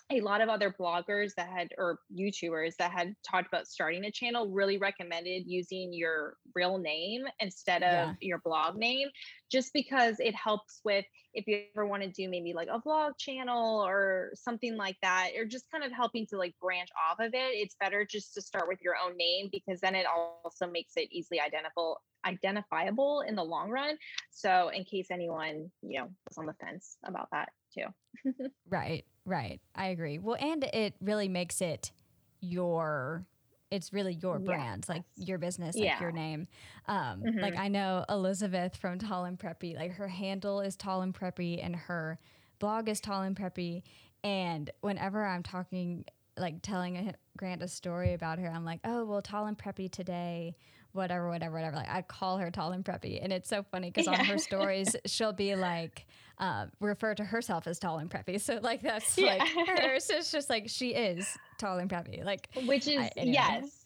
[0.09, 4.11] a lot of other bloggers that had or YouTubers that had talked about starting a
[4.11, 8.13] channel really recommended using your real name instead of yeah.
[8.21, 9.09] your blog name
[9.51, 13.11] just because it helps with if you ever want to do maybe like a vlog
[13.19, 17.33] channel or something like that or just kind of helping to like branch off of
[17.33, 20.05] it it's better just to start with your own name because then it
[20.43, 23.95] also makes it easily identifiable identifiable in the long run
[24.31, 28.33] so in case anyone you know was on the fence about that too
[28.69, 29.59] right Right.
[29.75, 30.19] I agree.
[30.19, 31.91] Well, and it really makes it
[32.39, 33.25] your
[33.69, 35.99] it's really your brand, like your business, like yeah.
[35.99, 36.47] your name.
[36.87, 37.39] Um, mm-hmm.
[37.39, 41.59] Like I know Elizabeth from Tall and Preppy, like her handle is Tall and Preppy,
[41.61, 42.17] and her
[42.59, 43.83] blog is Tall and Preppy.
[44.23, 46.05] And whenever I'm talking,
[46.37, 49.91] like telling a, Grant a story about her, I'm like, oh well, Tall and Preppy
[49.91, 50.55] today,
[50.93, 51.75] whatever, whatever, whatever.
[51.75, 54.19] Like I call her Tall and Preppy, and it's so funny because yeah.
[54.19, 56.05] on her stories, she'll be like
[56.39, 58.39] uh, refer to herself as tall and preppy.
[58.39, 59.37] So like that's yeah.
[59.37, 60.05] like hers.
[60.05, 62.23] So it's just like she is tall and preppy.
[62.23, 63.33] Like which is I, anyway.
[63.33, 63.83] yes,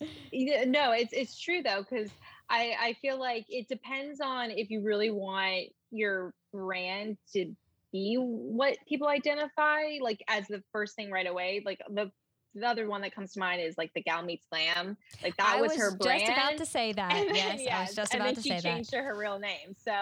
[0.66, 2.10] no, it's it's true though because
[2.50, 7.54] I I feel like it depends on if you really want your brand to
[7.92, 11.62] be what people identify like as the first thing right away.
[11.64, 12.10] Like the
[12.54, 14.96] the other one that comes to mind is like the gal meets glam.
[15.22, 16.20] Like that was, was, her brand.
[16.20, 17.12] Just about to say that.
[17.12, 18.54] Then, yes, yes, I was just about to say that.
[18.56, 19.74] And then she changed to her real name.
[19.82, 19.92] So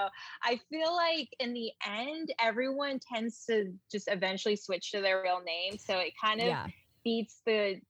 [0.43, 5.41] I feel like in the end, everyone tends to just eventually switch to their real
[5.45, 5.79] name.
[5.79, 6.67] So it kind of yeah.
[7.05, 7.81] beats the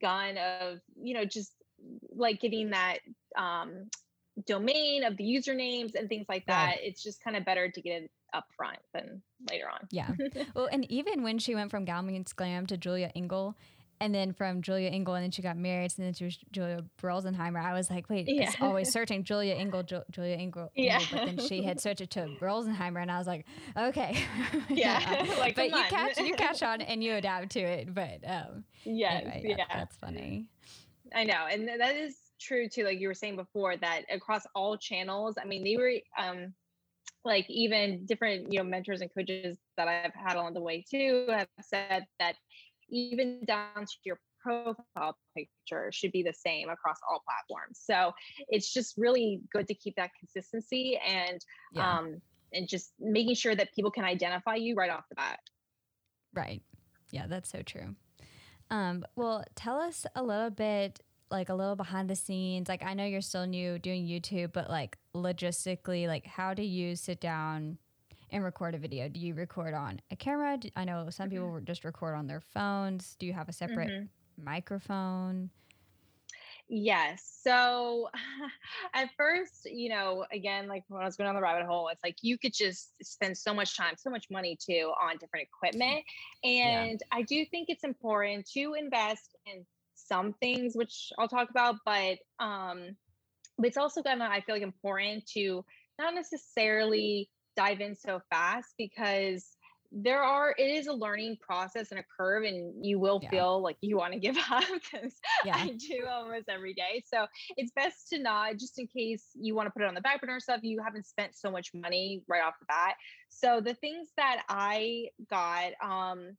[0.00, 1.52] gun of you know just
[2.14, 2.98] like getting that
[3.36, 3.88] um
[4.46, 6.66] domain of the usernames and things like that.
[6.66, 6.78] Right.
[6.82, 9.88] It's just kind of better to get it up front than later on.
[9.90, 10.10] Yeah.
[10.54, 13.56] well, and even when she went from Gal Meets Glam to Julia Engel,
[14.00, 16.82] and then from Julia Engel, and then she got married, and then she was Julia
[17.00, 17.62] Berolzheimer.
[17.62, 18.44] I was like, wait, yeah.
[18.44, 20.70] it's always searching Julia Engel, Ju- Julia Engel.
[20.74, 21.00] Yeah.
[21.12, 24.16] But then she had switched it to Berolzheimer, and I was like, okay.
[24.68, 25.26] Yeah.
[25.38, 25.88] like, but you on.
[25.88, 27.92] catch you catch on and you adapt to it.
[27.92, 30.46] But um, yes, anyway, yeah, that's funny.
[31.14, 32.84] I know, and that is true too.
[32.84, 36.54] Like you were saying before, that across all channels, I mean, they were um
[37.24, 41.26] like even different you know mentors and coaches that I've had along the way too
[41.28, 42.36] have said that
[42.90, 47.80] even down to your profile picture should be the same across all platforms.
[47.82, 48.12] So
[48.48, 51.40] it's just really good to keep that consistency and
[51.72, 51.98] yeah.
[51.98, 52.20] um
[52.52, 55.38] and just making sure that people can identify you right off the bat.
[56.34, 56.62] Right.
[57.12, 57.94] Yeah, that's so true.
[58.70, 61.00] Um, well, tell us a little bit
[61.30, 62.68] like a little behind the scenes.
[62.68, 66.96] Like I know you're still new doing YouTube, but like logistically, like how do you
[66.96, 67.78] sit down
[68.32, 69.08] and record a video?
[69.08, 70.56] Do you record on a camera?
[70.58, 71.36] Do, I know some mm-hmm.
[71.36, 73.16] people just record on their phones.
[73.18, 74.44] Do you have a separate mm-hmm.
[74.44, 75.50] microphone?
[76.72, 77.40] Yes.
[77.42, 78.08] So
[78.94, 82.02] at first, you know, again, like when I was going on the rabbit hole, it's
[82.04, 86.04] like you could just spend so much time, so much money too on different equipment.
[86.42, 87.18] And yeah.
[87.18, 92.18] I do think it's important to invest in some things, which I'll talk about, but
[92.38, 92.96] um,
[93.58, 95.62] but it's also gonna, I feel like important to
[95.98, 99.56] not necessarily dive in so fast because
[99.92, 103.30] there are it is a learning process and a curve and you will yeah.
[103.30, 105.56] feel like you want to give up because yeah.
[105.56, 109.66] i do almost every day so it's best to not just in case you want
[109.66, 112.42] to put it on the back burner stuff you haven't spent so much money right
[112.42, 112.94] off the bat
[113.28, 116.36] so the things that i got um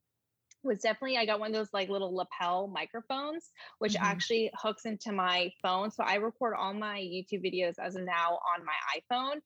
[0.64, 4.04] was definitely I got one of those like little lapel microphones, which mm-hmm.
[4.04, 5.90] actually hooks into my phone.
[5.90, 9.40] So I record all my YouTube videos as of now on my iPhone.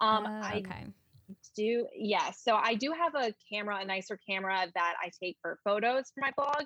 [0.00, 0.70] Um, uh, okay.
[0.70, 0.86] I
[1.56, 2.40] do yes.
[2.42, 6.20] So I do have a camera, a nicer camera that I take for photos for
[6.20, 6.64] my blog,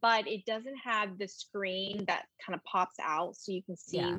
[0.00, 3.98] but it doesn't have the screen that kind of pops out so you can see
[3.98, 4.16] yeah.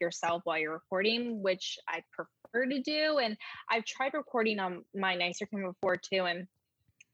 [0.00, 3.18] yourself while you're recording, which I prefer to do.
[3.18, 3.36] And
[3.70, 6.46] I've tried recording on my nicer camera before too, and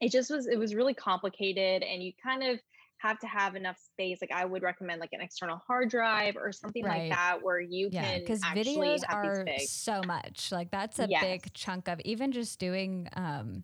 [0.01, 2.59] it just was it was really complicated, and you kind of
[3.03, 4.19] have to have enough space.
[4.21, 7.09] Like I would recommend like an external hard drive or something right.
[7.09, 10.51] like that where you yeah, can because videos are so much.
[10.51, 11.21] Like that's a yes.
[11.21, 13.63] big chunk of even just doing um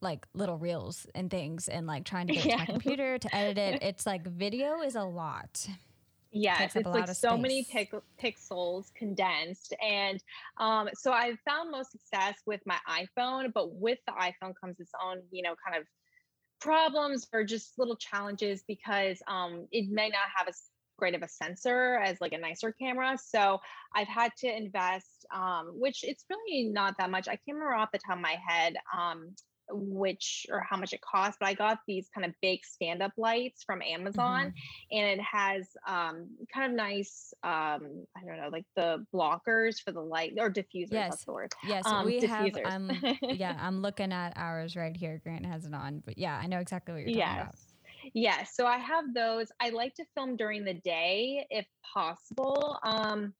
[0.00, 2.52] like little reels and things and like trying to get yeah.
[2.52, 3.82] to my computer to edit it.
[3.92, 5.68] It's like video is a lot.
[6.34, 9.74] Yes, it's like so many pic- pixels condensed.
[9.82, 10.18] And
[10.56, 14.92] um, so I've found most success with my iPhone, but with the iPhone comes its
[15.04, 15.86] own, you know, kind of
[16.62, 20.62] problems or just little challenges because um, it may not have as
[20.98, 23.18] great of a sensor as like a nicer camera.
[23.18, 23.58] So
[23.94, 27.26] I've had to invest, um, which it's really not that much.
[27.26, 28.74] I can't remember off the top of my head.
[28.96, 29.34] Um,
[29.72, 33.12] which or how much it costs, but I got these kind of big stand up
[33.16, 34.96] lights from Amazon mm-hmm.
[34.96, 39.92] and it has um, kind of nice, um, I don't know, like the blockers for
[39.92, 40.92] the light or diffusers.
[40.92, 41.24] Yes.
[41.66, 41.86] Yes.
[41.86, 42.64] Um, we diffusers.
[42.64, 42.90] have, um,
[43.22, 45.20] yeah, I'm looking at ours right here.
[45.22, 47.42] Grant has it on, but yeah, I know exactly what you're talking yes.
[47.42, 47.54] about.
[48.14, 49.48] Yeah, so I have those.
[49.60, 52.78] I like to film during the day if possible.
[52.82, 53.32] Um,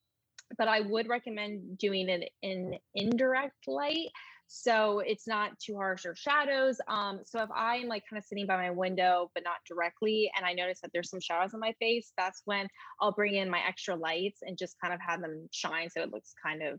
[0.59, 4.09] but I would recommend doing it in indirect light
[4.55, 6.79] so it's not too harsh or shadows.
[6.87, 10.45] Um, so if I'm like kind of sitting by my window, but not directly, and
[10.45, 12.69] I notice that there's some shadows on my face, that's when
[13.01, 16.12] I'll bring in my extra lights and just kind of have them shine so it
[16.12, 16.79] looks kind of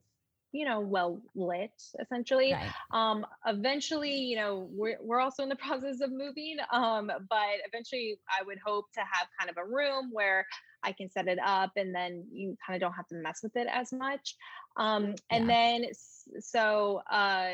[0.51, 2.71] you know well lit essentially right.
[2.91, 8.19] um eventually you know we're, we're also in the process of moving um but eventually
[8.29, 10.45] i would hope to have kind of a room where
[10.83, 13.55] i can set it up and then you kind of don't have to mess with
[13.55, 14.35] it as much
[14.77, 15.79] um and yeah.
[15.79, 15.85] then
[16.39, 17.49] so uh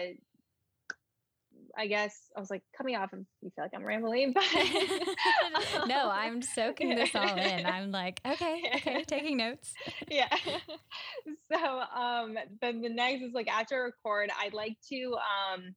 [1.77, 4.43] I guess I was like coming off and you feel like I'm rambling, but
[5.87, 7.65] no, I'm soaking this all in.
[7.65, 9.73] I'm like, okay, okay, taking notes.
[10.09, 10.27] Yeah.
[11.51, 15.75] So um then the next is like after record, I'd like to um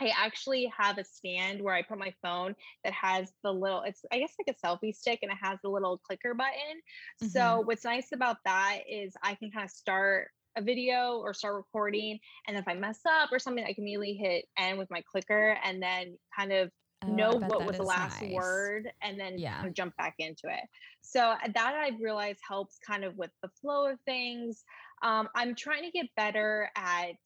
[0.00, 4.02] I actually have a stand where I put my phone that has the little, it's
[4.12, 6.80] I guess like a selfie stick and it has the little clicker button.
[7.22, 7.28] Mm-hmm.
[7.28, 11.54] So what's nice about that is I can kind of start a video or start
[11.54, 12.18] recording.
[12.48, 15.56] And if I mess up or something, I can immediately hit end with my clicker
[15.64, 16.70] and then kind of
[17.04, 18.32] oh, know what was the last nice.
[18.32, 19.56] word and then yeah.
[19.56, 20.64] kind of jump back into it.
[21.02, 24.64] So uh, that I've realized helps kind of with the flow of things.
[25.02, 27.16] Um, I'm trying to get better at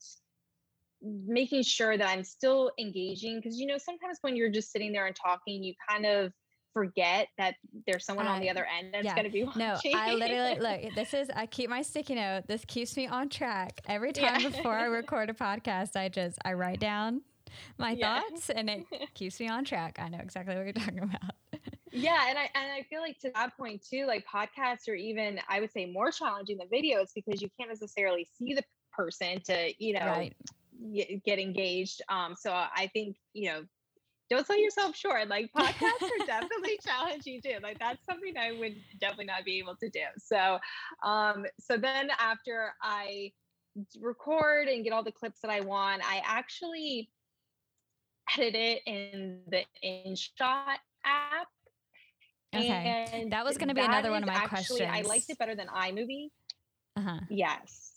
[1.01, 5.05] making sure that I'm still engaging because you know sometimes when you're just sitting there
[5.05, 6.31] and talking, you kind of
[6.75, 7.55] forget that
[7.87, 9.15] there's someone on the other end that's yeah.
[9.15, 9.61] going to be watching.
[9.93, 10.93] No, I literally look.
[10.93, 12.43] This is I keep my sticky note.
[12.47, 14.49] This keeps me on track every time yeah.
[14.49, 15.95] before I record a podcast.
[15.95, 17.21] I just I write down
[17.77, 18.19] my yeah.
[18.19, 19.97] thoughts and it keeps me on track.
[20.01, 21.31] I know exactly what you're talking about.
[21.93, 25.39] yeah, and I and I feel like to that point too, like podcasts are even
[25.47, 29.71] I would say more challenging than videos because you can't necessarily see the person to
[29.79, 30.35] you know right.
[31.25, 32.01] Get engaged.
[32.09, 33.63] Um, so I think you know
[34.29, 35.27] don't sell yourself short.
[35.27, 37.57] Like podcasts are definitely challenging too.
[37.61, 40.01] Like that's something I would definitely not be able to do.
[40.17, 40.59] So,
[41.03, 43.31] um, so then after I
[44.01, 47.09] record and get all the clips that I want, I actually
[48.37, 51.47] edit it in the InShot app.
[52.55, 54.89] Okay, and that was going to be another one of my actually, questions.
[54.91, 56.29] I liked it better than iMovie.
[56.95, 57.19] Uh-huh.
[57.29, 57.94] Yes.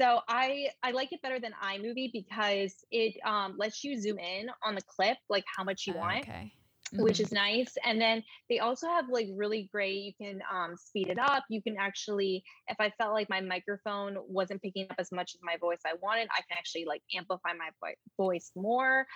[0.00, 4.48] So I I like it better than iMovie because it um, lets you zoom in
[4.64, 6.20] on the clip, like how much you uh, want.
[6.20, 6.52] Okay.
[6.92, 7.04] Mm-hmm.
[7.04, 7.74] Which is nice.
[7.86, 11.42] And then they also have like really great, you can um, speed it up.
[11.48, 15.40] You can actually, if I felt like my microphone wasn't picking up as much as
[15.42, 17.70] my voice I wanted, I can actually like amplify my
[18.18, 19.06] voice more.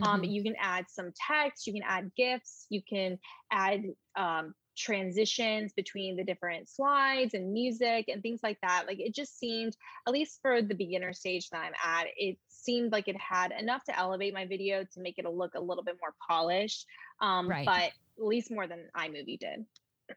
[0.00, 0.30] Um, mm-hmm.
[0.30, 3.18] You can add some text, you can add GIFs, you can
[3.52, 3.82] add
[4.16, 8.84] um, transitions between the different slides and music and things like that.
[8.86, 12.92] Like it just seemed, at least for the beginner stage that I'm at, it seemed
[12.92, 15.96] like it had enough to elevate my video to make it look a little bit
[16.00, 16.86] more polished.
[17.20, 17.66] Um, right.
[17.66, 19.64] But at least more than iMovie did.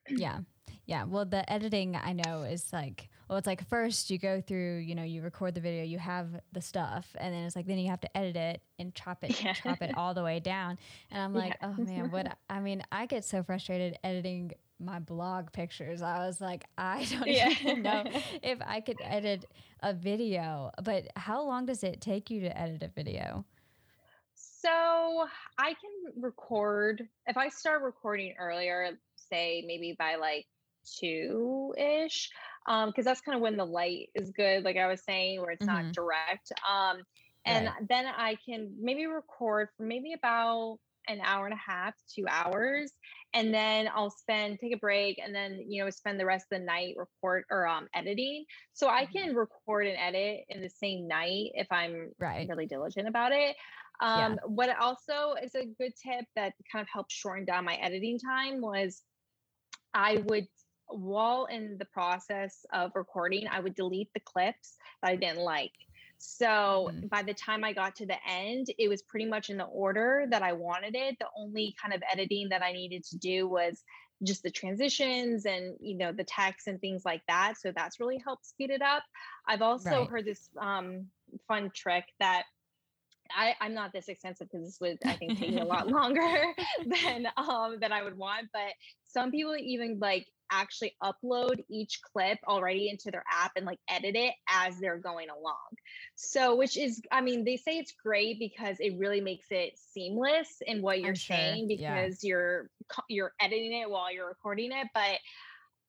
[0.08, 0.40] Yeah.
[0.86, 1.04] Yeah.
[1.04, 4.96] Well, the editing I know is like, well, it's like first you go through, you
[4.96, 7.90] know, you record the video, you have the stuff, and then it's like then you
[7.90, 9.54] have to edit it and chop it, yeah.
[9.54, 10.80] chop it all the way down.
[11.12, 11.74] And I'm like, yeah.
[11.78, 12.36] oh man, what?
[12.50, 16.02] I mean, I get so frustrated editing my blog pictures.
[16.02, 17.50] I was like, I don't yeah.
[17.50, 18.04] even know
[18.42, 19.46] if I could edit
[19.82, 20.72] a video.
[20.84, 23.46] But how long does it take you to edit a video?
[24.34, 25.28] So
[25.58, 28.98] I can record if I start recording earlier,
[29.32, 30.46] say maybe by like
[31.00, 32.30] two ish,
[32.68, 35.52] um, because that's kind of when the light is good, like I was saying, where
[35.52, 35.86] it's mm-hmm.
[35.88, 36.52] not direct.
[36.70, 37.04] Um,
[37.46, 37.88] and right.
[37.88, 40.78] then I can maybe record for maybe about
[41.08, 42.92] an hour and a half, two hours,
[43.34, 46.60] and then I'll spend take a break, and then you know spend the rest of
[46.60, 48.46] the night record or um editing.
[48.74, 49.18] So I mm-hmm.
[49.18, 52.48] can record and edit in the same night if I'm right.
[52.48, 53.56] really diligent about it.
[54.02, 54.36] Um, yeah.
[54.46, 58.62] What also is a good tip that kind of helped shorten down my editing time
[58.62, 59.02] was
[59.94, 60.48] I would
[60.92, 65.74] while in the process of recording, I would delete the clips that I didn't like.
[66.18, 67.08] So mm-hmm.
[67.08, 70.26] by the time I got to the end, it was pretty much in the order
[70.30, 71.18] that I wanted it.
[71.20, 73.84] The only kind of editing that I needed to do was
[74.24, 77.54] just the transitions and you know the text and things like that.
[77.60, 79.04] So that's really helped speed it up.
[79.48, 80.10] I've also right.
[80.10, 81.06] heard this um,
[81.48, 82.44] fun trick that
[83.36, 86.46] I, I'm not this extensive because this would I think take me a lot longer
[86.86, 88.48] than um than I would want.
[88.54, 88.74] But
[89.08, 94.16] some people even like actually upload each clip already into their app and like edit
[94.16, 95.56] it as they're going along.
[96.16, 100.62] So, which is, I mean, they say it's great because it really makes it seamless
[100.66, 101.78] in what you're I'm saying sure.
[101.78, 102.30] because yeah.
[102.30, 102.70] you're
[103.08, 104.88] you're editing it while you're recording it.
[104.94, 105.20] But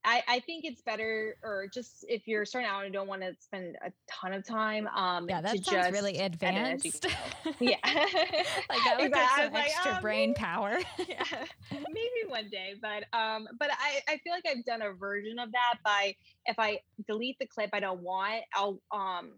[0.03, 3.35] I, I think it's better, or just if you're starting out and don't want to
[3.39, 4.87] spend a ton of time.
[4.89, 7.07] Um, yeah, that sounds really advanced.
[7.61, 9.13] yeah, like that would exactly.
[9.13, 10.79] take some like, extra um, brain power.
[11.07, 15.39] yeah, maybe one day, but um, but I, I feel like I've done a version
[15.39, 16.15] of that by
[16.47, 19.33] if I delete the clip I don't want, I'll um,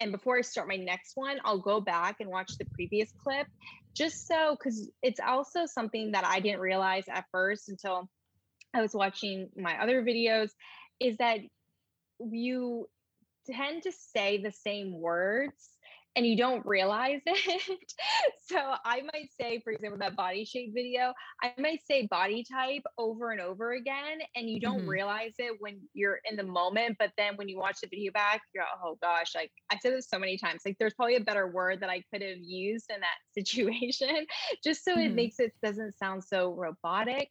[0.00, 3.46] and before I start my next one, I'll go back and watch the previous clip,
[3.94, 8.08] just so because it's also something that I didn't realize at first until
[8.78, 10.50] I was watching my other videos
[11.00, 11.40] is that
[12.20, 12.88] you
[13.50, 15.70] tend to say the same words
[16.16, 17.92] and you don't realize it.
[18.44, 21.12] so I might say, for example, that body shape video,
[21.42, 24.88] I might say body type over and over again, and you don't mm-hmm.
[24.88, 26.96] realize it when you're in the moment.
[26.98, 29.92] But then when you watch the video back, you're like, oh gosh, like I said
[29.92, 30.62] this so many times.
[30.66, 34.26] Like there's probably a better word that I could have used in that situation,
[34.64, 35.00] just so mm-hmm.
[35.02, 37.30] it makes it doesn't sound so robotic.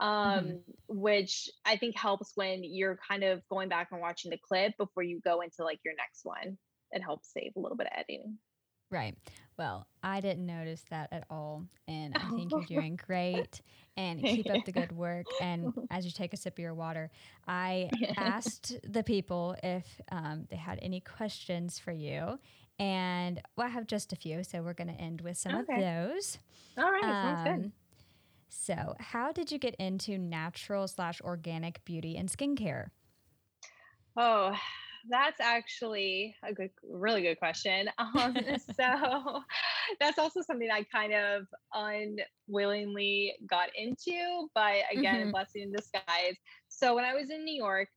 [0.00, 0.38] Mm-hmm.
[0.38, 0.56] um, mm-hmm.
[0.88, 5.02] which I think helps when you're kind of going back and watching the clip before
[5.02, 6.58] you go into like your next one.
[6.90, 8.38] It helps save a little bit of editing.
[8.90, 9.16] Right.
[9.58, 11.64] Well, I didn't notice that at all.
[11.88, 13.60] And I think you're doing great.
[13.96, 15.26] And keep up the good work.
[15.40, 17.10] And as you take a sip of your water,
[17.48, 22.38] I asked the people if um, they had any questions for you.
[22.78, 24.44] And well, I have just a few.
[24.44, 25.74] So we're going to end with some okay.
[25.74, 26.38] of those.
[26.76, 27.04] All right.
[27.04, 27.72] Um, sounds good.
[28.54, 32.88] So, how did you get into natural slash organic beauty and skincare?
[34.14, 34.54] Oh,
[35.08, 37.88] that's actually a good, really good question.
[37.98, 38.36] Um,
[38.78, 39.42] so,
[39.98, 45.30] that's also something I kind of unwillingly got into, but again, mm-hmm.
[45.30, 46.36] blessing in disguise.
[46.68, 47.88] So, when I was in New York,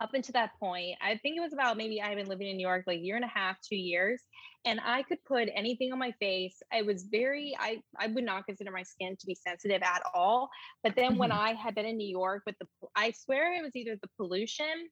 [0.00, 2.66] up until that point, I think it was about maybe I've been living in New
[2.66, 4.22] York like a year and a half, two years,
[4.64, 6.62] and I could put anything on my face.
[6.72, 10.48] I was very, I, I would not consider my skin to be sensitive at all.
[10.82, 11.18] But then mm-hmm.
[11.18, 14.08] when I had been in New York with the, I swear it was either the
[14.16, 14.88] pollution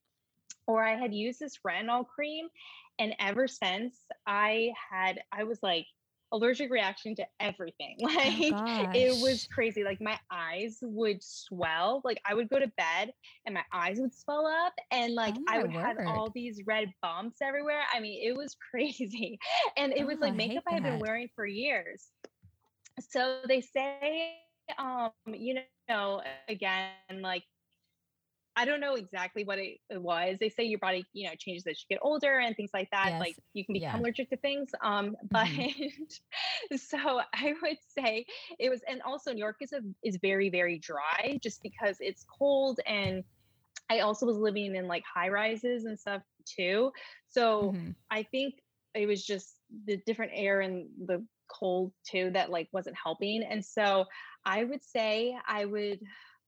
[0.66, 2.48] or I had used this retinol cream.
[2.98, 3.96] And ever since
[4.26, 5.86] I had, I was like,
[6.32, 7.96] allergic reaction to everything.
[8.10, 9.84] Like oh it was crazy.
[9.84, 12.00] Like my eyes would swell.
[12.04, 13.12] Like I would go to bed
[13.46, 15.84] and my eyes would swell up and like oh I would word.
[15.84, 17.82] have all these red bumps everywhere.
[17.94, 19.38] I mean, it was crazy.
[19.76, 22.08] And it oh, was like makeup I, I had been wearing for years.
[23.00, 24.34] So they say
[24.78, 25.58] um you
[25.88, 26.90] know again
[27.22, 27.44] like
[28.60, 30.36] I don't know exactly what it, was.
[30.38, 33.06] They say your body, you know, changes as you get older and things like that.
[33.12, 33.20] Yes.
[33.20, 34.00] Like you can become yeah.
[34.00, 34.68] allergic to things.
[34.82, 36.76] Um, but mm-hmm.
[36.76, 38.26] so I would say
[38.58, 42.26] it was, and also New York is a, is very very dry just because it's
[42.38, 43.24] cold and
[43.88, 46.92] I also was living in like high rises and stuff too.
[47.30, 47.90] So mm-hmm.
[48.10, 48.56] I think
[48.94, 49.54] it was just
[49.86, 53.42] the different air and the cold too that like wasn't helping.
[53.42, 54.04] And so
[54.44, 56.00] I would say I would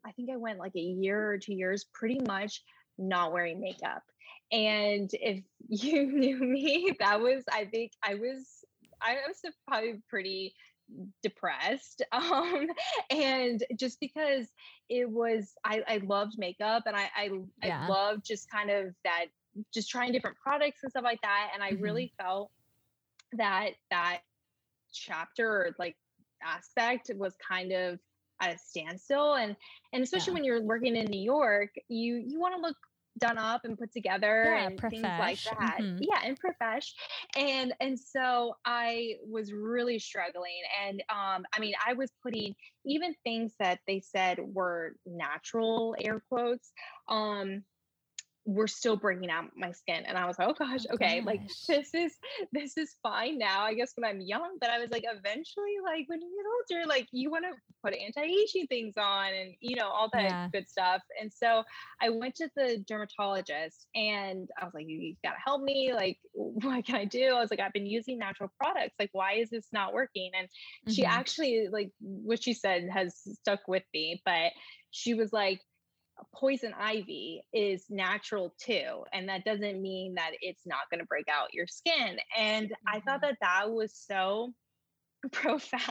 [0.05, 2.63] I think I went like a year or two years pretty much
[2.99, 4.03] not wearing makeup.
[4.51, 8.47] And if you knew me, that was, I think I was,
[9.01, 10.55] I was probably pretty
[11.23, 12.67] depressed um
[13.11, 14.47] and just because
[14.89, 17.31] it was i i loved makeup and i i,
[17.63, 17.87] yeah.
[17.87, 19.27] I loved just kind of that
[19.73, 21.83] just trying different products and stuff like that and i mm-hmm.
[21.83, 22.51] really felt
[23.33, 24.21] that that
[24.93, 25.97] chapter or like
[26.45, 27.99] aspect was kind of
[28.43, 29.57] at a standstill and
[29.93, 30.35] and especially yeah.
[30.35, 32.77] when you're working in new york you you want to look
[33.19, 35.45] done up and put together Yeah, and things like profesh.
[35.45, 35.79] that.
[35.81, 35.99] Mhm.
[36.01, 36.95] Yeah, and profesh.
[37.37, 40.61] And and so I was really struggling.
[40.87, 42.55] And um, I mean, I was putting
[42.87, 46.73] even things that they said were natural air quotes.
[47.09, 47.65] Um,
[48.45, 51.41] were still breaking out my skin and i was like oh gosh Oh, okay like
[51.69, 52.15] this is
[52.53, 56.09] this is fine now i guess when i'm young but i was like eventually like
[56.09, 57.53] when you get older like you want to
[57.85, 60.49] put anti-aging things on and you know all that Yeah.
[60.53, 61.63] good stuff and so
[62.01, 66.19] i went to the dermatologist and i was like you, you gotta help me like
[66.33, 69.51] what can i do i was like i've been using natural products like why is
[69.51, 70.49] this not working and
[70.89, 71.09] she Mhm.
[71.09, 74.53] actually like what she said has stuck with me but
[74.91, 75.61] she was like
[76.35, 81.27] poison ivy is natural too and that doesn't mean that it's not going to break
[81.29, 84.53] out your skin and i thought that that was so
[85.33, 85.83] profound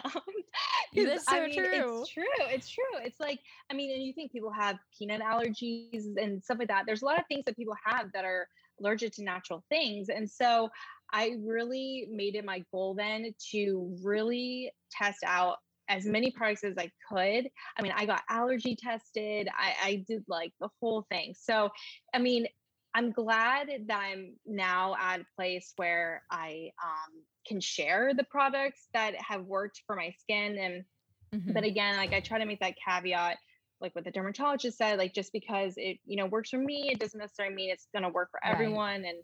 [0.93, 2.01] That's so I mean, true.
[2.01, 6.05] it's true it's true it's like i mean and you think people have peanut allergies
[6.17, 8.47] and stuff like that there's a lot of things that people have that are
[8.79, 10.69] allergic to natural things and so
[11.13, 15.57] i really made it my goal then to really test out
[15.91, 17.49] as many products as I could.
[17.77, 19.49] I mean, I got allergy tested.
[19.55, 21.35] I, I did like the whole thing.
[21.37, 21.69] So,
[22.13, 22.47] I mean,
[22.93, 28.87] I'm glad that I'm now at a place where I um, can share the products
[28.93, 30.57] that have worked for my skin.
[30.57, 30.85] And
[31.33, 31.53] Mhm.
[31.53, 33.37] but again, like I try to make that caveat,
[33.81, 36.99] like what the dermatologist said, like just because it you know works for me, it
[36.99, 38.51] doesn't necessarily mean it's going to work for Right.
[38.53, 39.05] everyone.
[39.05, 39.17] And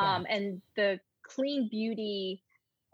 [0.00, 0.16] Yeah.
[0.16, 2.42] um, and the clean beauty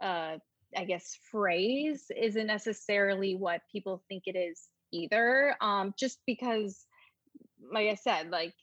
[0.02, 0.38] uh
[0.76, 5.56] I guess phrase isn't necessarily what people think it is either.
[5.60, 6.86] Um, just because,
[7.72, 8.54] like I said, like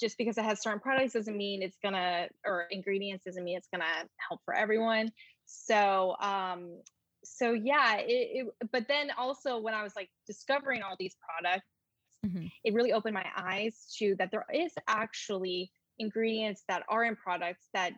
[0.00, 3.68] just because it has certain products doesn't mean it's gonna or ingredients doesn't mean it's
[3.72, 5.12] gonna help for everyone.
[5.46, 6.80] So um,
[7.24, 11.66] so yeah, it, it but then also when I was like discovering all these products,
[12.24, 12.50] Mhm.
[12.64, 17.68] it really opened my eyes to that there is actually ingredients that are in products
[17.72, 17.92] that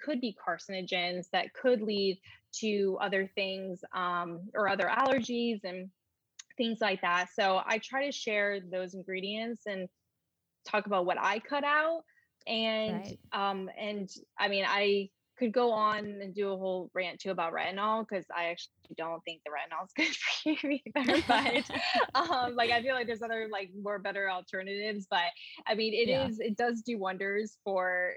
[0.00, 2.20] could be carcinogens that could lead
[2.60, 5.90] to other things um, or other allergies and
[6.56, 7.28] things like that.
[7.34, 9.88] So I try to share those ingredients and
[10.64, 12.02] talk about what I cut out.
[12.46, 13.18] And Right.
[13.32, 17.52] um, and I mean I could go on and do a whole rant too about
[17.52, 21.22] retinol because I actually don't think the retinol is good for you either.
[21.28, 21.64] But
[22.14, 25.06] um, like I feel like there's other like more better alternatives.
[25.10, 25.24] But
[25.66, 26.46] I mean it is Yeah.
[26.46, 28.14] it does do wonders for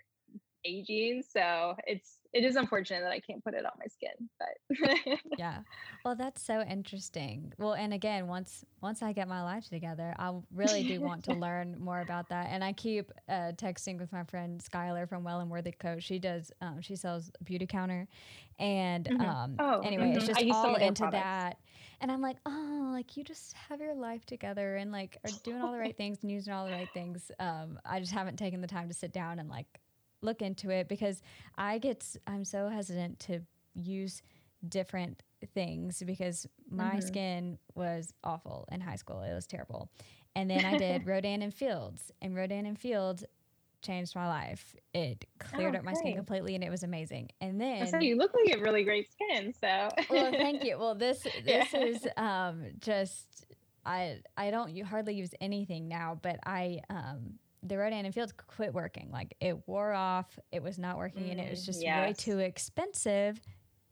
[0.66, 1.24] aging.
[1.28, 4.30] So it's it is unfortunate that I can't put it on my skin.
[4.40, 5.60] But yeah
[6.04, 10.32] well that's so interesting well and again once once i get my life together i
[10.54, 14.24] really do want to learn more about that and i keep uh, texting with my
[14.26, 18.08] friend skylar from well and worthy coach she does um, she sells Beautycounter
[18.60, 19.24] and Mhm.
[19.24, 20.28] um Oh, anyway it's mhm.
[20.28, 21.24] just I use some all into products.
[21.24, 21.58] that
[22.02, 25.62] and i'm like oh like you just have your life together and like are doing
[25.62, 28.60] all the right things and using all the right things um i just haven't taken
[28.60, 29.80] the time to sit down and like
[30.22, 31.22] look into it because
[31.58, 33.42] i get I'm so hesitant to
[33.74, 34.22] use
[34.68, 37.04] different things because my Mhm.
[37.04, 39.22] skin was awful in high school.
[39.22, 39.90] It was terrible.
[40.36, 43.24] And then I did Rodan and Fields, and Rodan and Fields
[43.82, 44.76] changed my life.
[44.94, 47.30] It cleared Oh, up my skin completely and it was amazing.
[47.42, 49.54] And then said you look like you have really great skin.
[49.60, 50.78] So well, thank you.
[50.78, 51.64] Well, this Yeah.
[51.64, 53.46] this is um just
[53.86, 58.34] I I don't you hardly use anything now, but I um the Rodan and Fields
[58.48, 59.10] quit working.
[59.12, 60.40] Like it wore off.
[60.52, 63.40] It was not working, and it was Mm, just way too expensive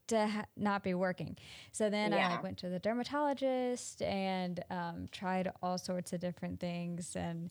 [0.08, 1.38] to ha- not be working.
[1.72, 6.60] So then I like went to the dermatologist and um, tried all sorts of different
[6.60, 7.50] things and.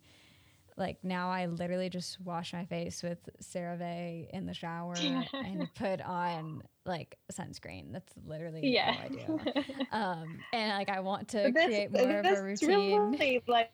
[0.79, 4.95] Like now, I literally just wash my face with CeraVe in the shower
[5.33, 7.93] and put on like sunscreen.
[7.93, 8.95] That's literally yeah.
[8.97, 9.63] all I do.
[9.91, 13.01] Um, and like I want to that's- create more of a routine.
[13.11, 13.71] Really, like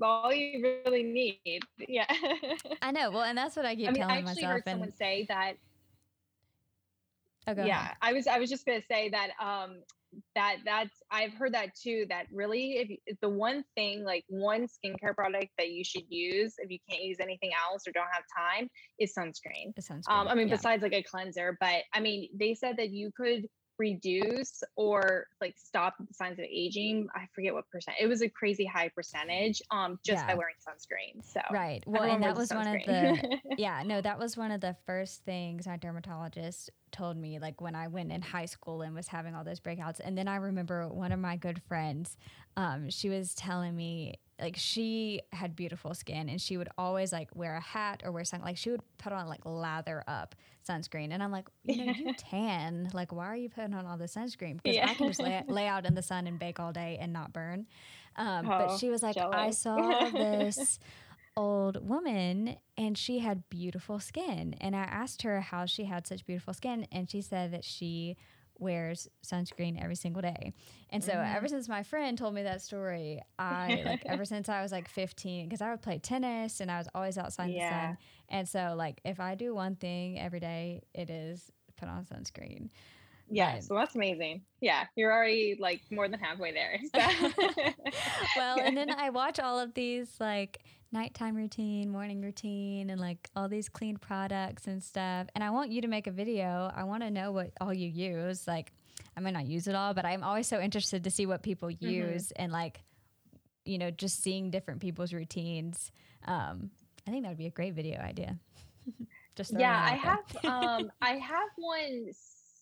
[0.00, 1.62] all you really need.
[1.76, 2.06] Yeah.
[2.80, 3.10] I know.
[3.10, 4.52] Well, and that's what I keep I mean, I actually myself.
[4.52, 5.54] heard someone say that
[7.58, 7.96] oh, yeah ahead.
[8.02, 9.78] i was i was just going to say that um
[10.34, 14.24] that that's i've heard that too that really if, you- if the one thing like
[14.28, 18.08] one skincare product that you should use if you can't use anything else or don't
[18.12, 20.08] have time is sunscreen The sunscreen.
[20.12, 20.56] um i mean yeah.
[20.56, 23.46] besides like a cleanser but i mean they said that you could
[23.80, 28.28] reduce or like stop the signs of aging i forget what percent it was a
[28.28, 31.82] crazy high percentage um just by wearing sunscreen so right.
[31.86, 35.24] Well, and that was one of the yeah, no, that was one of the first
[35.24, 39.34] things my dermatologist told me, like when I went in high school and was having
[39.34, 40.00] all those breakouts.
[40.02, 42.16] And then I remember one of my good friends,
[42.56, 47.28] um, she was telling me, like, she had beautiful skin and she would always like
[47.34, 50.34] wear a hat or wear something, like, she would put on like lather up
[50.68, 51.12] sunscreen.
[51.12, 52.90] And I'm like, you know, you tan.
[52.92, 54.60] Like, why are you putting on all this sunscreen?
[54.62, 57.12] Because I can just lay, lay out in the sun and bake all day and
[57.12, 57.66] not burn.
[58.16, 60.78] Um, but Oh, she was like, I saw this
[61.36, 64.54] old woman and she had beautiful skin.
[64.60, 66.86] And I asked her how she had such beautiful skin.
[66.92, 68.16] And she said that she
[68.60, 70.52] wears sunscreen every single day.
[70.90, 71.34] And so Mhm.
[71.34, 74.88] ever since my friend told me that story, I like ever since I was like
[74.88, 77.98] 15 because I would play tennis and I was always outside in the sun.
[78.28, 82.70] And so like if I do one thing every day, it is put on sunscreen.
[83.32, 83.62] Yeah, Right.
[83.62, 84.42] so that's amazing.
[84.60, 86.80] Yeah, you're already like more than halfway there.
[86.94, 87.00] So.
[88.36, 93.30] well, and then I watch all of these like nighttime routine, morning routine, and like
[93.36, 95.28] all these clean products and stuff.
[95.34, 96.70] And I want you to make a video.
[96.74, 98.46] I want to know what all you use.
[98.46, 98.72] Like,
[99.16, 101.70] I may not use it all, but I'm always so interested to see what people
[101.70, 102.80] use and like,
[103.64, 105.92] you know, just seeing different people's routines.
[106.26, 106.70] Um,
[107.06, 108.38] I think that would be a great video idea.
[109.36, 112.12] just yeah, I have um I have one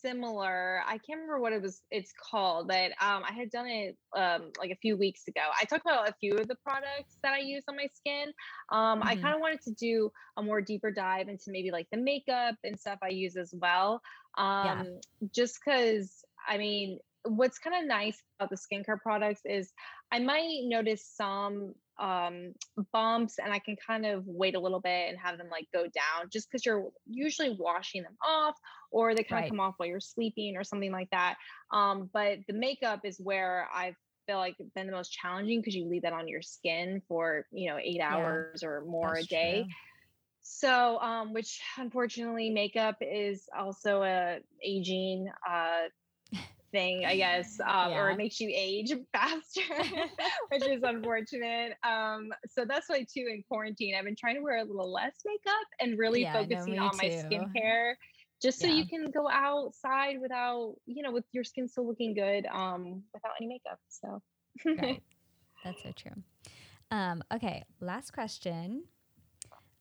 [0.00, 0.80] similar.
[0.86, 4.52] I can't remember what it was it's called, but um I had done it um
[4.58, 5.40] like a few weeks ago.
[5.60, 8.32] I talked about a few of the products that I use on my skin.
[8.70, 9.16] Um I Mhm.
[9.16, 12.78] kind of wanted to do a more deeper dive into maybe like the makeup and
[12.78, 14.00] stuff I use as well.
[14.36, 15.00] Um
[15.34, 19.72] just cuz I mean what's kind of nice about the skincare products is
[20.10, 22.52] I might notice some um
[22.92, 25.84] bumps and I can kind of wait a little bit and have them like go
[25.84, 28.56] down just because you're usually washing them off
[28.90, 29.46] or they kind Right.
[29.46, 31.36] of come off while you're sleeping or something like that.
[31.72, 33.94] Um, but the makeup is where I
[34.26, 37.46] feel like it's been the most challenging because you leave that on your skin for
[37.50, 39.66] you know eight hours or more a day.
[39.66, 39.74] true.
[40.40, 45.88] So, um, which unfortunately, makeup is also a aging uh,
[46.72, 49.60] thing, I guess, um, or it makes you age faster,
[50.50, 51.74] which is unfortunate.
[51.86, 55.14] Um, so that's why too in quarantine, I've been trying to wear a little less
[55.24, 57.94] makeup and really Yeah, focusing me on my skincare.
[58.40, 58.74] Just so Yeah.
[58.74, 63.32] you can go outside without, you know, with your skin still looking good, um, without
[63.40, 63.78] any makeup.
[63.88, 64.22] So,
[64.76, 65.02] right.
[65.64, 66.22] That's so true.
[66.90, 68.84] Um, okay, last question.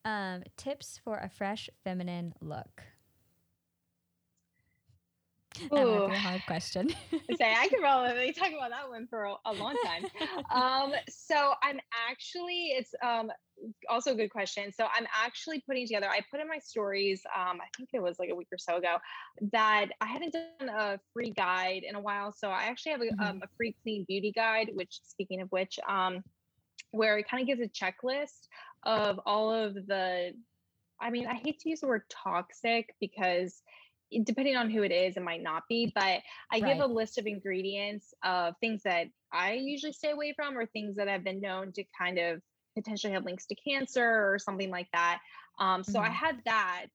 [0.04, 2.82] Um, tips for a fresh feminine look.
[5.72, 6.06] Ooh.
[6.08, 6.88] hard question.
[7.36, 10.04] say I could probably talk about that one for a, long time.
[10.54, 11.78] um, so I'm
[12.08, 13.30] actually, it's um,
[13.88, 14.72] also a good question.
[14.72, 18.18] So I'm actually putting together, I put in my stories, um, I think it was
[18.18, 18.96] like a week or so ago,
[19.52, 22.32] that I hadn't done a free guide in a while.
[22.32, 23.30] So I actually have a, Mhm.
[23.30, 26.22] um, a free clean beauty guide, which speaking of which, um,
[26.92, 28.48] where it kind of gives a checklist
[28.84, 30.32] of all of the,
[31.00, 33.62] I mean, I hate to use the word toxic because
[34.24, 37.26] depending on who it is, it might not be, but I give a list of
[37.26, 41.72] ingredients of things that I usually stay away from or things that have been known
[41.72, 42.42] to kind of
[42.74, 45.20] potentially have links to cancer or something like that.
[45.58, 46.12] Um, so I Mhm.
[46.12, 46.86] had that.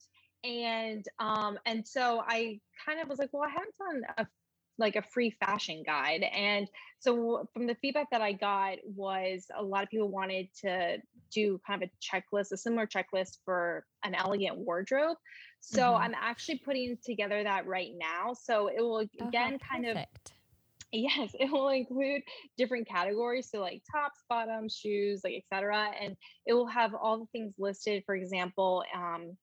[0.43, 4.27] And um, and so I kind of was like, well, I haven't done a
[4.77, 6.23] like a free fashion guide.
[6.23, 6.67] And
[6.99, 10.97] so from the feedback that I got was a lot of people wanted to
[11.33, 15.17] do kind of a checklist, a similar checklist for an elegant wardrobe.
[15.59, 15.99] So Mhm.
[16.01, 18.33] I'm actually putting together that right now.
[18.33, 19.97] So it will Oh, again kind of
[20.91, 22.21] yes, it will include
[22.57, 23.49] different categories.
[23.49, 25.91] So like tops, bottoms, shoes, like etc.
[25.99, 26.15] And
[26.45, 28.03] it will have all the things listed.
[28.05, 29.37] For example, um,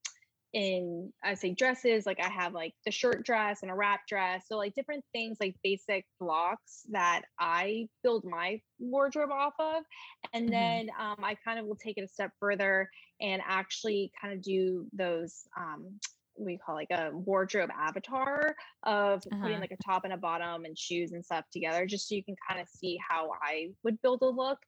[0.53, 4.45] in I say dresses, like I have like the shirt dress and a wrap dress.
[4.49, 9.85] So like different things like basic blocks that I build my wardrobe off of.
[10.33, 10.53] And Mhm.
[10.53, 12.91] then um, I kind of will take it a step further
[13.21, 15.99] and actually kind of do those um
[16.39, 19.41] we call like a wardrobe avatar of Uh-huh.
[19.43, 22.25] putting like a top and a bottom and shoes and stuff together just so you
[22.25, 24.59] can kind of see how I would build a look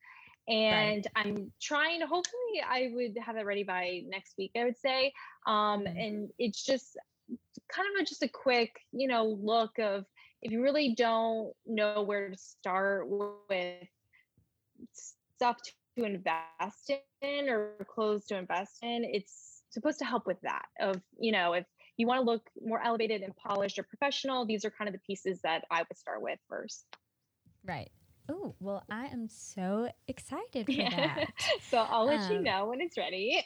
[0.49, 4.79] and I'm trying to hopefully I would have it ready by next week I would
[4.79, 5.13] say
[5.47, 5.97] um Mhm.
[5.97, 6.99] and it's just
[7.73, 10.05] kind of a, just a quick you know look of
[10.43, 13.89] if you really don't know where to start with
[14.95, 15.59] stuff
[15.97, 16.91] to invest
[17.21, 21.53] in or clothes to invest in it's supposed to help with that of you know
[21.53, 21.67] if
[21.97, 25.01] you want to look more elevated and polished or professional these are kind of the
[25.07, 26.87] pieces that i would start with first
[27.65, 27.93] Right.
[28.29, 30.91] Oh, well, I am so excited for Yeah.
[30.91, 31.33] that.
[31.71, 33.43] so i'll let you Um, know when it's ready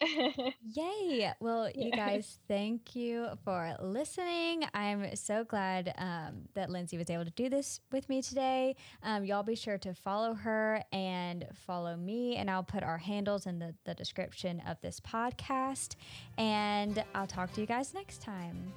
[0.74, 1.32] Yay!
[1.40, 4.64] Well, you guys, thank you for listening.
[4.74, 8.76] I'm so glad um, that Lindsay was able to do this with me today.
[9.02, 13.46] Um, y'all be sure to follow her and follow me, and I'll put our handles
[13.46, 15.94] in the, the description of this podcast.
[16.36, 18.72] And I'll talk to you guys next time.